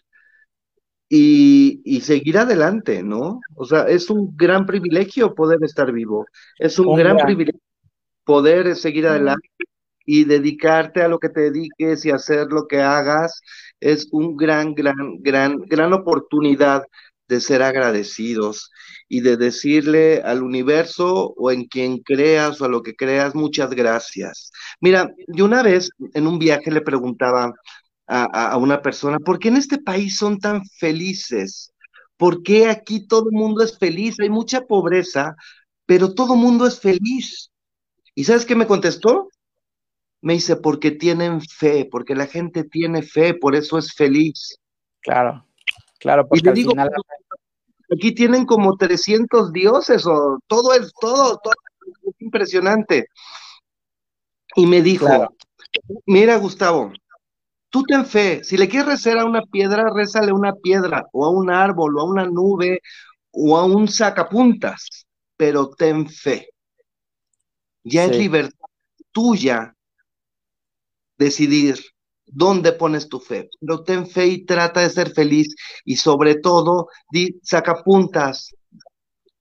[1.09, 3.41] y, seguir adelante, ¿no?
[3.55, 6.25] O sea, es un gran privilegio poder estar vivo,
[6.57, 7.59] es un gran privilegio
[8.23, 9.49] poder seguir adelante
[10.05, 13.41] y dedicarte a lo que te dediques y hacer lo que hagas,
[13.81, 16.83] es un gran, gran, gran, gran oportunidad
[17.31, 18.71] de ser agradecidos
[19.07, 23.69] y de decirle al universo o en quien creas o a lo que creas, muchas
[23.69, 24.51] gracias.
[24.81, 27.53] Mira, yo una vez en un viaje le preguntaba
[28.05, 31.71] a, una persona, ¿por qué en este país son tan felices?
[32.17, 34.19] ¿Por qué aquí todo el mundo es feliz?
[34.19, 35.37] Hay mucha pobreza,
[35.85, 37.49] pero todo el mundo es feliz.
[38.13, 39.29] ¿Y sabes qué me contestó?
[40.19, 44.59] Me dice, porque tienen fe, porque la gente tiene fe, por eso es feliz.
[44.99, 45.47] Claro.
[45.97, 46.89] Claro, porque al final...
[47.91, 51.53] Aquí tienen como 300 dioses o todo es todo, todo
[52.07, 53.07] es impresionante.
[54.55, 55.07] Y me dijo,
[56.05, 56.93] mira Gustavo,
[57.69, 61.29] tú ten fe, si le quieres rezar a una piedra, rézale una piedra o a
[61.29, 62.81] un árbol o a una nube
[63.31, 66.49] o a un sacapuntas, pero ten fe.
[67.83, 68.67] Ya es libertad
[69.11, 69.75] tuya
[71.17, 71.77] decidir
[72.25, 73.49] dónde pones tu fe.
[73.59, 75.55] Pero ten fe y trata de ser feliz
[75.85, 76.87] y sobre todo
[77.43, 78.55] saca puntas.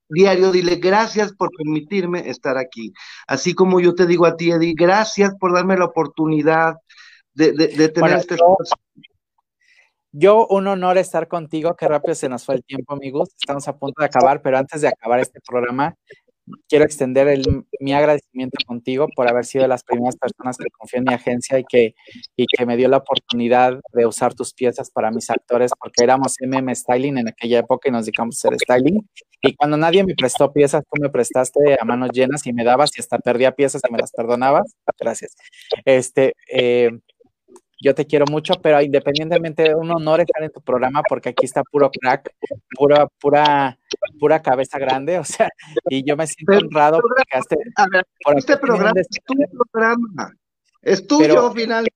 [0.09, 2.93] Diario, dile gracias por permitirme estar aquí.
[3.29, 6.75] Así como yo te digo a ti, Eddie, gracias por darme la oportunidad
[7.33, 8.37] de, tener este
[10.11, 11.77] Yo, un honor estar contigo.
[11.77, 13.31] Qué rápido se nos fue el tiempo, amigos.
[13.41, 15.95] Estamos a punto de acabar, pero antes de acabar este programa,
[16.69, 17.41] quiero extender
[17.81, 21.59] mi agradecimiento contigo por haber sido de las primeras personas que confió en mi agencia
[21.59, 21.95] y que,
[22.37, 26.37] y que me dio la oportunidad de usar tus piezas para mis actores, porque éramos
[26.41, 29.09] MM Styling en aquella época y nos dedicamos a hacer styling.
[29.43, 32.91] Y cuando nadie me prestó piezas, tú me prestaste a manos llenas y me dabas
[32.97, 34.75] y hasta perdía piezas y me las perdonabas.
[34.99, 35.35] Gracias.
[35.85, 36.91] Este, eh,
[37.81, 41.63] yo te quiero mucho, pero independientemente, un honor estar en tu programa porque aquí está
[41.65, 42.31] puro crack,
[42.77, 43.79] pura, pura,
[44.19, 45.49] pura cabeza grande, o sea,
[45.89, 47.57] y yo me siento honrado porque este,
[48.37, 50.35] este programa es tu programa,
[50.83, 51.87] es tuyo final.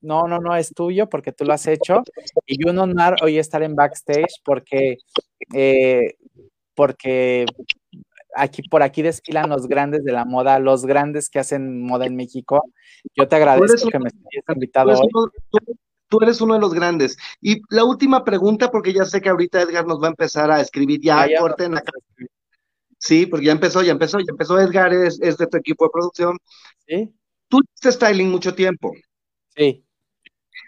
[0.00, 2.04] No, no, no, es tuyo porque tú lo has hecho
[2.46, 4.98] y un honor hoy estar en backstage porque,
[5.52, 6.14] eh,
[6.76, 7.44] porque
[8.34, 12.16] aquí por aquí desfilan los grandes de la moda, los grandes que hacen moda en
[12.16, 12.62] México.
[13.14, 15.08] Yo te agradezco que me hayas invitado hoy.
[16.08, 17.16] tú, eres uno de los grandes.
[17.40, 20.60] Y la última pregunta, porque ya sé que ahorita Edgar nos va a empezar a
[20.60, 21.92] escribir, ya, ah, corten acá.
[22.98, 25.90] Sí, porque ya empezó, ya empezó, ya empezó Edgar, es, es de tu equipo de
[25.92, 26.36] producción.
[26.86, 27.14] Sí.
[27.48, 28.92] Tú hiciste styling mucho tiempo.
[29.56, 29.84] Sí.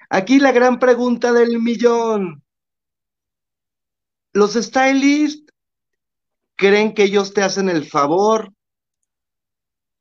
[0.08, 2.42] Aquí la gran pregunta del millón.
[4.32, 5.49] Los stylists
[6.60, 8.52] creen que ellos te hacen el favor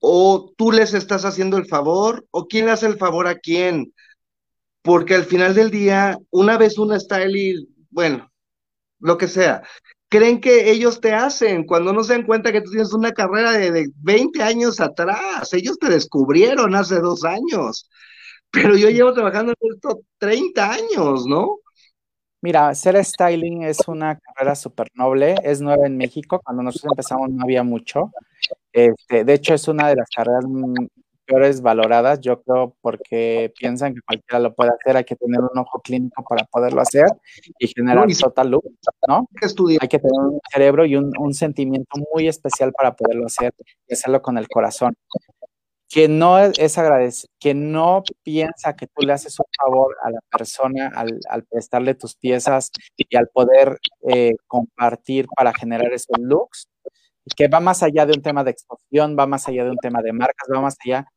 [0.01, 3.93] o tú les estás haciendo el favor o quién le hace el favor a quién.
[4.81, 8.29] Porque al final del día, una vez una style, bueno,
[8.99, 9.63] lo que sea,
[10.09, 13.53] creen que ellos te hacen cuando no se dan cuenta que tú tienes una carrera
[13.53, 15.53] de, de 20 años atrás.
[15.53, 17.89] Ellos te descubrieron hace dos años,
[18.51, 21.59] pero yo llevo trabajando en esto 30 años, ¿no?
[22.41, 27.29] Mira, ser styling es una carrera súper noble, es nueva en México, cuando nosotros empezamos
[27.29, 28.11] no había mucho.
[28.71, 30.45] Este, de hecho, es una de las carreras
[31.25, 35.57] peores valoradas, yo creo, porque piensan que cualquiera lo puede hacer, hay que tener un
[35.59, 37.05] ojo clínico para poderlo hacer
[37.59, 38.63] y generar total look,
[39.07, 39.27] ¿no?
[39.81, 43.53] Hay que tener un cerebro y un, un sentimiento muy especial para poderlo hacer
[43.87, 44.95] y hacerlo con el corazón
[45.89, 50.19] que no es agradecido, que no piensa que tú le haces un favor a la
[50.31, 56.67] persona al, prestarle tus piezas y al poder eh, compartir para generar esos looks,
[57.35, 60.01] que va más allá de un tema de exposición, va más allá de un tema
[60.01, 61.07] de marcas, va más allá,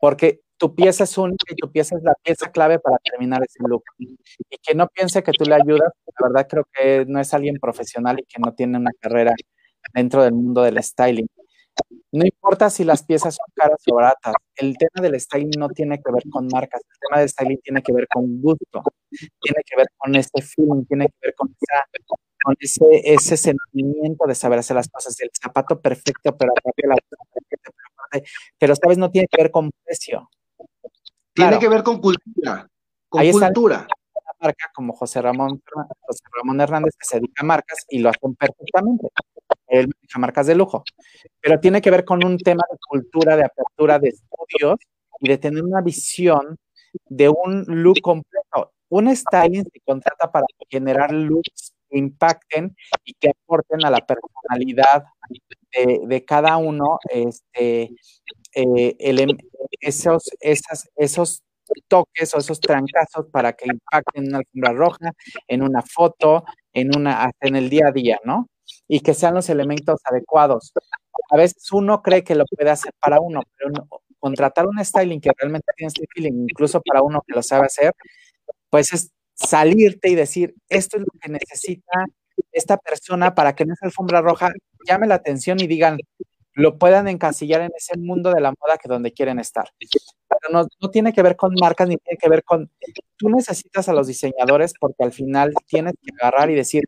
[0.00, 3.60] porque tu pieza es única y tu pieza es la pieza clave para terminar ese
[3.68, 3.84] look.
[3.98, 7.58] Y que no piense que tú le ayudas, la verdad creo que no es alguien
[7.60, 9.34] profesional y que no tiene una carrera
[9.94, 11.28] dentro del mundo del styling.
[12.10, 16.00] No importa si las piezas son caras o baratas, el tema del styling no tiene
[16.02, 19.76] que ver con marcas, el tema del styling tiene que ver con gusto, tiene que
[19.76, 21.54] ver con este feeling, tiene que ver con,
[22.60, 26.96] ese, sentimiento de saber hacer las cosas, el zapato perfecto, pero la
[28.58, 30.30] pero esta vez no tiene que ver con precio.
[31.34, 32.66] Tiene que ver con cultura,
[33.08, 33.86] con Ahí cultura.
[34.14, 35.62] Una marca como José Ramón,
[36.00, 39.08] José Ramón Hernández que se dedica a marcas y lo hacen perfectamente
[39.68, 39.88] él
[40.18, 40.84] marcas de lujo,
[41.40, 44.78] pero tiene que ver con un tema de cultura, de apertura de estudios
[45.20, 46.56] y de tener una visión
[47.06, 48.72] de un look completo.
[48.88, 52.74] Un styling se contrata para generar looks que impacten
[53.04, 55.04] y que aporten a la personalidad
[56.08, 57.94] de, cada uno este,
[58.54, 58.96] eh,
[59.80, 61.42] esos, esos
[61.88, 65.12] toques o esos trancazos para que impacten en una alfombra roja,
[65.46, 68.48] en una foto, en una, en el día a día, ¿no?
[68.88, 70.72] Y que sean los elementos adecuados.
[71.30, 73.86] A veces uno cree que lo puede hacer para uno, pero
[74.18, 77.92] contratar un styling que realmente tiene este feeling, incluso para uno que lo sabe hacer,
[78.70, 82.06] pues es salirte y decir, esto es lo que necesita
[82.52, 84.50] esta persona para que en esa alfombra roja
[84.86, 85.98] llame la atención y digan,
[86.54, 89.70] lo puedan encasillar en ese mundo de la moda que donde quieren estar.
[89.78, 92.70] Pero no, no, tiene que ver con marcas ni tiene que ver con,
[93.16, 96.84] tú necesitas a los diseñadores porque al final tienes que agarrar y decir,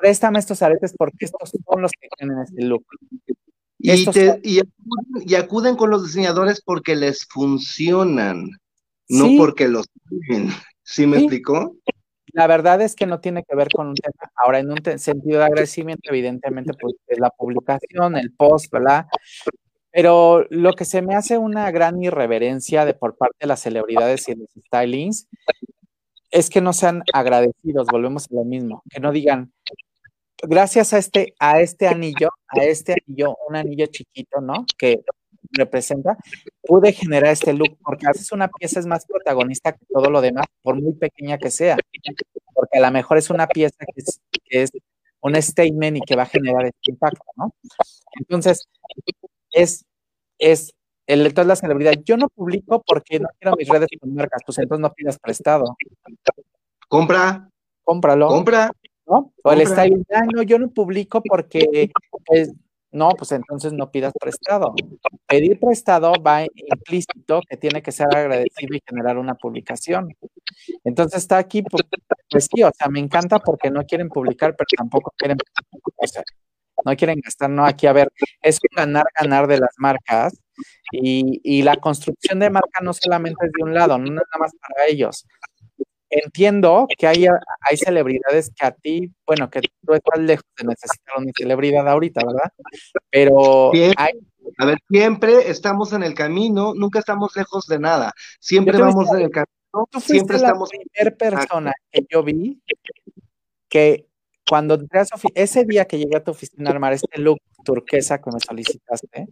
[0.00, 2.84] préstame estos aretes porque estos son los que tienen este look.
[3.82, 8.50] Y, acuden, con los diseñadores porque les funcionan,
[9.08, 9.86] no porque los
[10.28, 10.50] tienen.
[10.82, 11.76] ¿Sí me explicó?
[12.32, 14.30] La verdad es que no tiene que ver con un tema.
[14.36, 19.06] Ahora, en un sentido de agradecimiento, evidentemente, pues es la publicación, el post, ¿verdad?
[19.90, 24.28] Pero lo que se me hace una gran irreverencia de por parte de las celebridades
[24.28, 25.26] y los stylings
[26.30, 29.52] es que no sean agradecidos, volvemos a lo mismo, que no digan,
[30.42, 34.64] gracias a este, a este anillo, a este anillo, un anillo chiquito, ¿no?
[34.78, 35.02] Que
[35.52, 36.16] representa,
[36.62, 40.20] pude generar este look, porque a veces una pieza es más protagonista que todo lo
[40.20, 41.76] demás, por muy pequeña que sea,
[42.54, 44.02] porque a lo mejor es una pieza que
[44.62, 44.70] es,
[45.22, 47.52] un statement y que va a generar este impacto, ¿no?
[48.18, 48.66] Entonces,
[49.50, 49.84] es,
[50.38, 50.72] es
[51.06, 51.92] el lector de la celebridad.
[52.04, 55.76] Yo no publico porque no quiero mis redes con marcas, pues entonces no pidas prestado.
[56.88, 57.50] Compra.
[57.82, 58.28] Cómpralo.
[58.28, 58.72] Compra.
[59.10, 59.32] ¿No?
[59.42, 61.90] O el styling, ah, no, yo no publico porque
[62.24, 62.52] pues,
[62.92, 64.72] no, pues entonces no pidas prestado.
[65.26, 70.14] Pedir prestado va implícito que tiene que ser agradecido y generar una publicación.
[70.84, 71.82] Entonces está aquí, pues,
[72.38, 75.38] sí, o sea, me encanta porque no quieren publicar, pero tampoco quieren,
[75.96, 76.22] o sea,
[76.84, 80.40] no quieren gastar, no, aquí a ver, es un ganar-ganar de las marcas
[80.92, 84.38] y, y la construcción de marca no solamente es de un lado, no es nada
[84.38, 85.26] más para ellos,
[86.10, 87.26] entiendo que hay,
[87.60, 92.20] hay celebridades que a ti, bueno, que tú estás lejos de necesitar una celebridad ahorita,
[92.26, 92.52] ¿verdad?
[93.10, 93.70] Pero
[94.58, 98.12] A ver, siempre estamos en el camino, nunca estamos lejos de nada.
[98.40, 100.68] Siempre vamos en el camino, siempre estamos...
[100.72, 102.60] la primera persona que yo vi
[103.68, 104.06] que
[104.48, 104.78] cuando
[105.34, 109.28] ese día que llegué a tu oficina a armar este look turquesa que me solicitaste,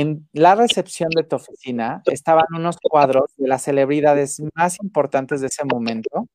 [0.00, 5.46] en la recepción de tu oficina estaban unos cuadros de las celebridades más importantes de
[5.46, 6.28] ese momento,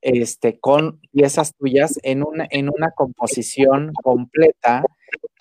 [0.00, 4.84] este, con piezas tuyas en una, en una composición completa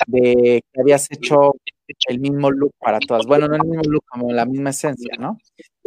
[0.08, 1.54] de que habías hecho
[2.08, 3.28] el mismo look para todas.
[3.28, 5.38] Bueno, no el mismo look, como la misma esencia, ¿no?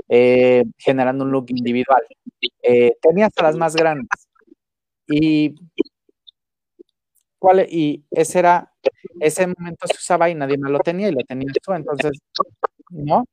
[0.09, 2.03] Eh, generando un look individual.
[2.63, 4.09] Eh, tenías a las más grandes.
[5.09, 5.55] Y,
[7.39, 8.73] ¿cuál, y ese era
[9.21, 12.13] ese momento se usaba y nadie más lo tenía y lo tenías tú, entonces,
[12.91, 13.25] ¿no?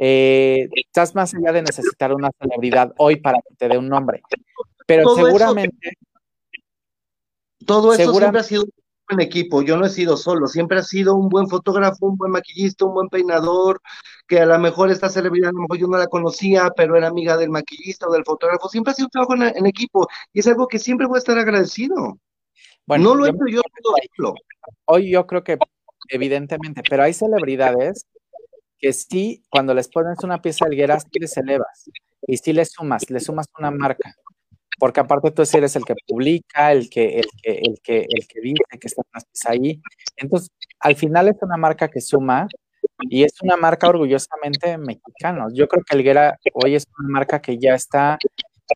[0.00, 4.22] Eh, estás más allá de necesitar una celebridad hoy para que te dé un nombre,
[4.86, 5.98] pero seguramente...
[7.66, 8.64] todo eso siempre ha sido
[9.10, 12.32] un equipo, yo no he sido solo, siempre ha sido un buen fotógrafo, un buen
[12.32, 13.80] maquillista, un buen peinador,
[14.26, 17.08] que a lo mejor esta celebridad, a lo mejor yo no la conocía, pero era
[17.08, 20.46] amiga del maquillista o del fotógrafo, siempre ha sido un trabajo en, equipo y es
[20.46, 22.18] algo que siempre voy a estar agradecido.
[22.86, 23.60] Bueno, no lo he hecho yo
[24.16, 24.34] solo
[24.86, 25.58] hoy yo creo que
[26.08, 28.06] evidentemente, pero hay celebridades
[28.78, 31.90] que sí, cuando les pones una pieza de Higuera, sí les elevas
[32.26, 34.14] y sí les sumas, le sumas una marca.
[34.78, 38.40] Porque aparte tú eres el que publica, el que, el que, el que, el que
[38.40, 39.80] dice que están las piezas ahí.
[40.16, 42.48] Entonces, al final es una marca que suma
[43.02, 45.46] y es una marca orgullosamente mexicana.
[45.52, 48.18] Yo creo que Elguera hoy es una marca que ya está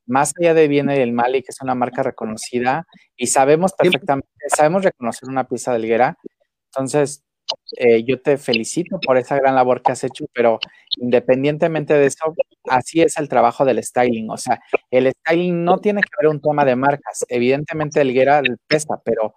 [0.06, 2.86] más allá de bien y del mal y que es una marca reconocida
[3.16, 6.18] y sabemos perfectamente, sabemos reconocer una pieza de Elguera.
[6.72, 7.24] Entonces,
[7.78, 10.58] eh, yo te felicito por esa gran labor que has hecho, pero
[10.98, 12.34] independientemente de eso,
[12.68, 14.30] así es el trabajo del styling.
[14.30, 17.24] O sea, el styling no tiene que ver un tema de marcas.
[17.28, 19.34] Evidentemente, Elguera pesa, pero,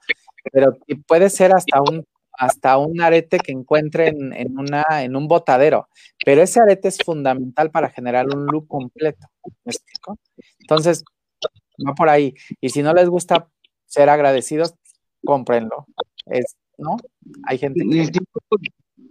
[0.51, 2.05] pero puede ser hasta un
[2.39, 5.89] hasta un arete que encuentren en, una, en un botadero,
[6.25, 9.27] pero ese arete es fundamental para generar un look completo.
[9.63, 10.17] ¿Me explico?
[10.59, 11.03] Entonces,
[11.85, 12.33] va por ahí.
[12.61, 13.49] Y si no les gusta
[13.85, 14.73] ser agradecidos,
[15.23, 15.85] cómprenlo.
[16.25, 16.97] Es, ¿no?
[17.43, 18.09] Hay gente que...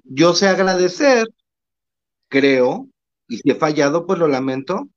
[0.04, 1.26] Yo sé agradecer,
[2.28, 2.88] creo,
[3.28, 4.88] y si he fallado, pues lo lamento,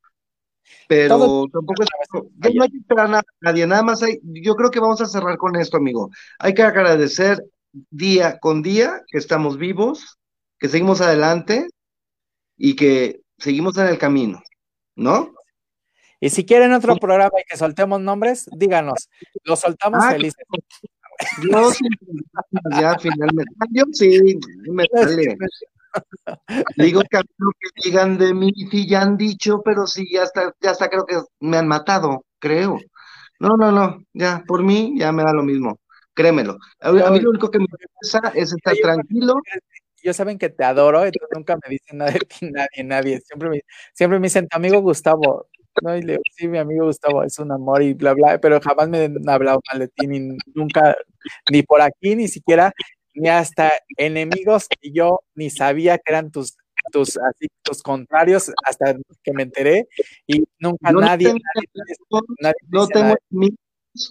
[0.88, 1.90] pero tampoco es,
[2.40, 5.06] ya no hay que esperar a nadie, nada más hay, yo creo que vamos a
[5.06, 6.10] cerrar con esto, amigo.
[6.40, 7.44] Hay que agradecer
[7.90, 10.18] día con día que estamos vivos,
[10.60, 11.68] que seguimos adelante
[12.58, 14.42] y que seguimos en el camino,
[15.02, 15.34] ¿no?
[16.20, 19.10] Y si quieren otro programa y que soltemos nombres, díganos.
[19.44, 20.46] Lo soltamos ah, felices.
[21.52, 21.86] Yo sí,
[22.80, 23.54] ya finalmente.
[23.72, 24.40] Yo sí,
[24.70, 25.38] me sale.
[26.78, 30.72] Digo que que digan de mí, sí ya han dicho, pero sí, ya está, ya
[30.72, 32.78] está, creo que me han matado, creo.
[33.40, 35.80] No, no, no, ya, por mí ya me da lo mismo
[36.14, 36.58] créemelo.
[36.82, 39.36] A, mí lo único que me interesa es estar tranquilo.
[40.04, 43.22] Yo saben que te adoro, y nunca me dicen nada de ti, nadie, nadie.
[43.22, 43.62] Siempre me,
[43.94, 45.48] siempre me dicen, tu amigo Gustavo.
[45.82, 48.60] No, y le digo, sí, mi amigo Gustavo es un amor y bla, bla, pero
[48.60, 50.96] jamás me han hablado mal de ti, ni nunca,
[51.50, 52.74] ni por aquí, ni siquiera,
[53.14, 56.58] ni hasta enemigos y yo ni sabía que eran tus
[56.92, 59.88] tus, así, tus contrarios hasta que me enteré
[60.26, 63.16] y nunca nadie, nadie, no tengo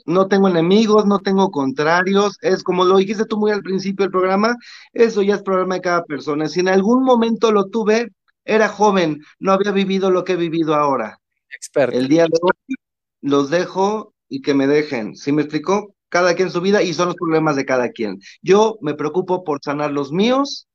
[0.06, 4.12] no tengo enemigos, no tengo contrarios, es como lo dijiste tú muy al principio del
[4.12, 4.56] programa,
[4.92, 6.48] eso ya es problema de cada persona.
[6.48, 8.10] Si en algún momento lo tuve,
[8.44, 11.18] era joven, no había vivido lo que he vivido ahora.
[11.54, 11.96] Experto.
[11.96, 12.76] El día de hoy
[13.20, 15.16] los dejo y que me dejen.
[15.16, 15.94] ¿Sí me explicó?
[16.08, 18.18] Cada quien su vida y son los problemas de cada quien.
[18.42, 20.68] Yo me preocupo por sanar los míos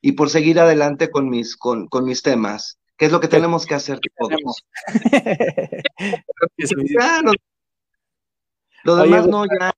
[0.00, 3.66] y por seguir adelante con mis, con, con mis temas, que es lo que tenemos
[3.66, 4.64] que hacer todos.
[8.84, 9.72] Lo demás no, ya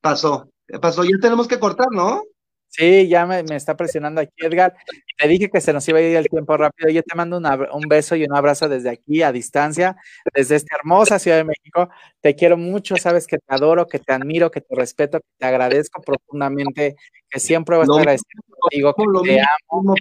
[0.00, 0.48] pasó.
[0.80, 2.22] Pasó, ya tenemos que cortar, ¿no?
[2.68, 4.74] Sí, ya me, está presionando aquí, Edgar.
[5.16, 6.90] Te dije que se nos iba a ir el tiempo rápido.
[6.90, 9.96] Yo te mando un beso y un abrazo desde aquí, a distancia,
[10.34, 11.88] desde esta hermosa Ciudad de México.
[12.20, 15.46] Te quiero mucho, sabes que te adoro, que te admiro, que te respeto, que te
[15.46, 16.96] agradezco profundamente,
[17.30, 19.94] que siempre voy a estar agradecido contigo, que te amo.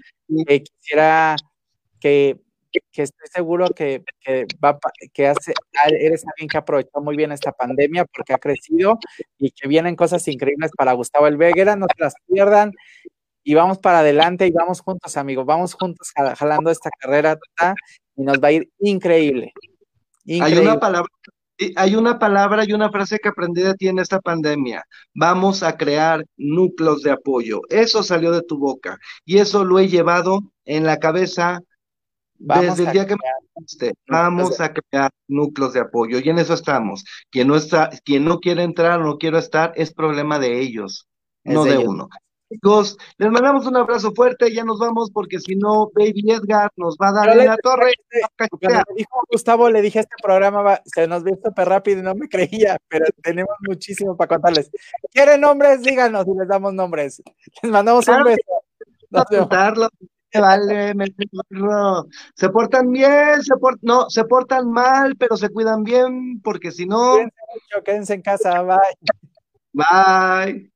[0.46, 1.36] Que quisiera
[2.02, 2.42] que
[2.92, 4.78] que estoy seguro que, que, va,
[5.14, 5.54] que hace,
[6.00, 9.00] eres alguien que aprovechó muy bien esta pandemia porque ha crecido
[9.38, 12.72] y que vienen cosas increíbles para Gustavo Elveguera, no se las pierdan
[13.44, 17.38] y vamos para adelante y vamos juntos, amigos, vamos juntos jalando esta carrera
[18.16, 19.54] y nos va a ir increíble.
[20.26, 20.62] increíble.
[20.62, 21.10] Hay una palabra
[21.76, 24.84] hay una palabra y una frase que aprendí de ti en esta pandemia.
[25.14, 27.62] Vamos a crear núcleos de apoyo.
[27.70, 31.62] Eso salió de tu boca y eso lo he llevado en la cabeza
[32.38, 37.04] desde el día que me Vamos a crear núcleos de apoyo y en eso estamos.
[37.30, 41.08] Quien no está, quien no quiere entrar o no quiere estar es problema de ellos,
[41.44, 42.10] no de uno.
[42.50, 46.96] Chicos, les mandamos un abrazo fuerte, ya nos vamos porque si no, Baby Edgar nos
[46.96, 47.94] va a dar en la torre.
[48.38, 52.14] Cuando me dijo Gustavo, le dije este programa se nos ve súper rápido y no
[52.14, 54.70] me creía, pero tenemos muchísimo para contarles.
[55.12, 55.82] ¿Quieren nombres?
[55.82, 57.24] Díganos y les damos nombres.
[57.64, 58.66] Les mandamos un beso.
[60.40, 60.94] Vale,
[62.36, 67.14] se portan bien, se no, se portan mal, pero se cuidan bien, porque si no.
[67.16, 68.80] Quédense, quédense en casa, bye.
[69.74, 70.72] Bye.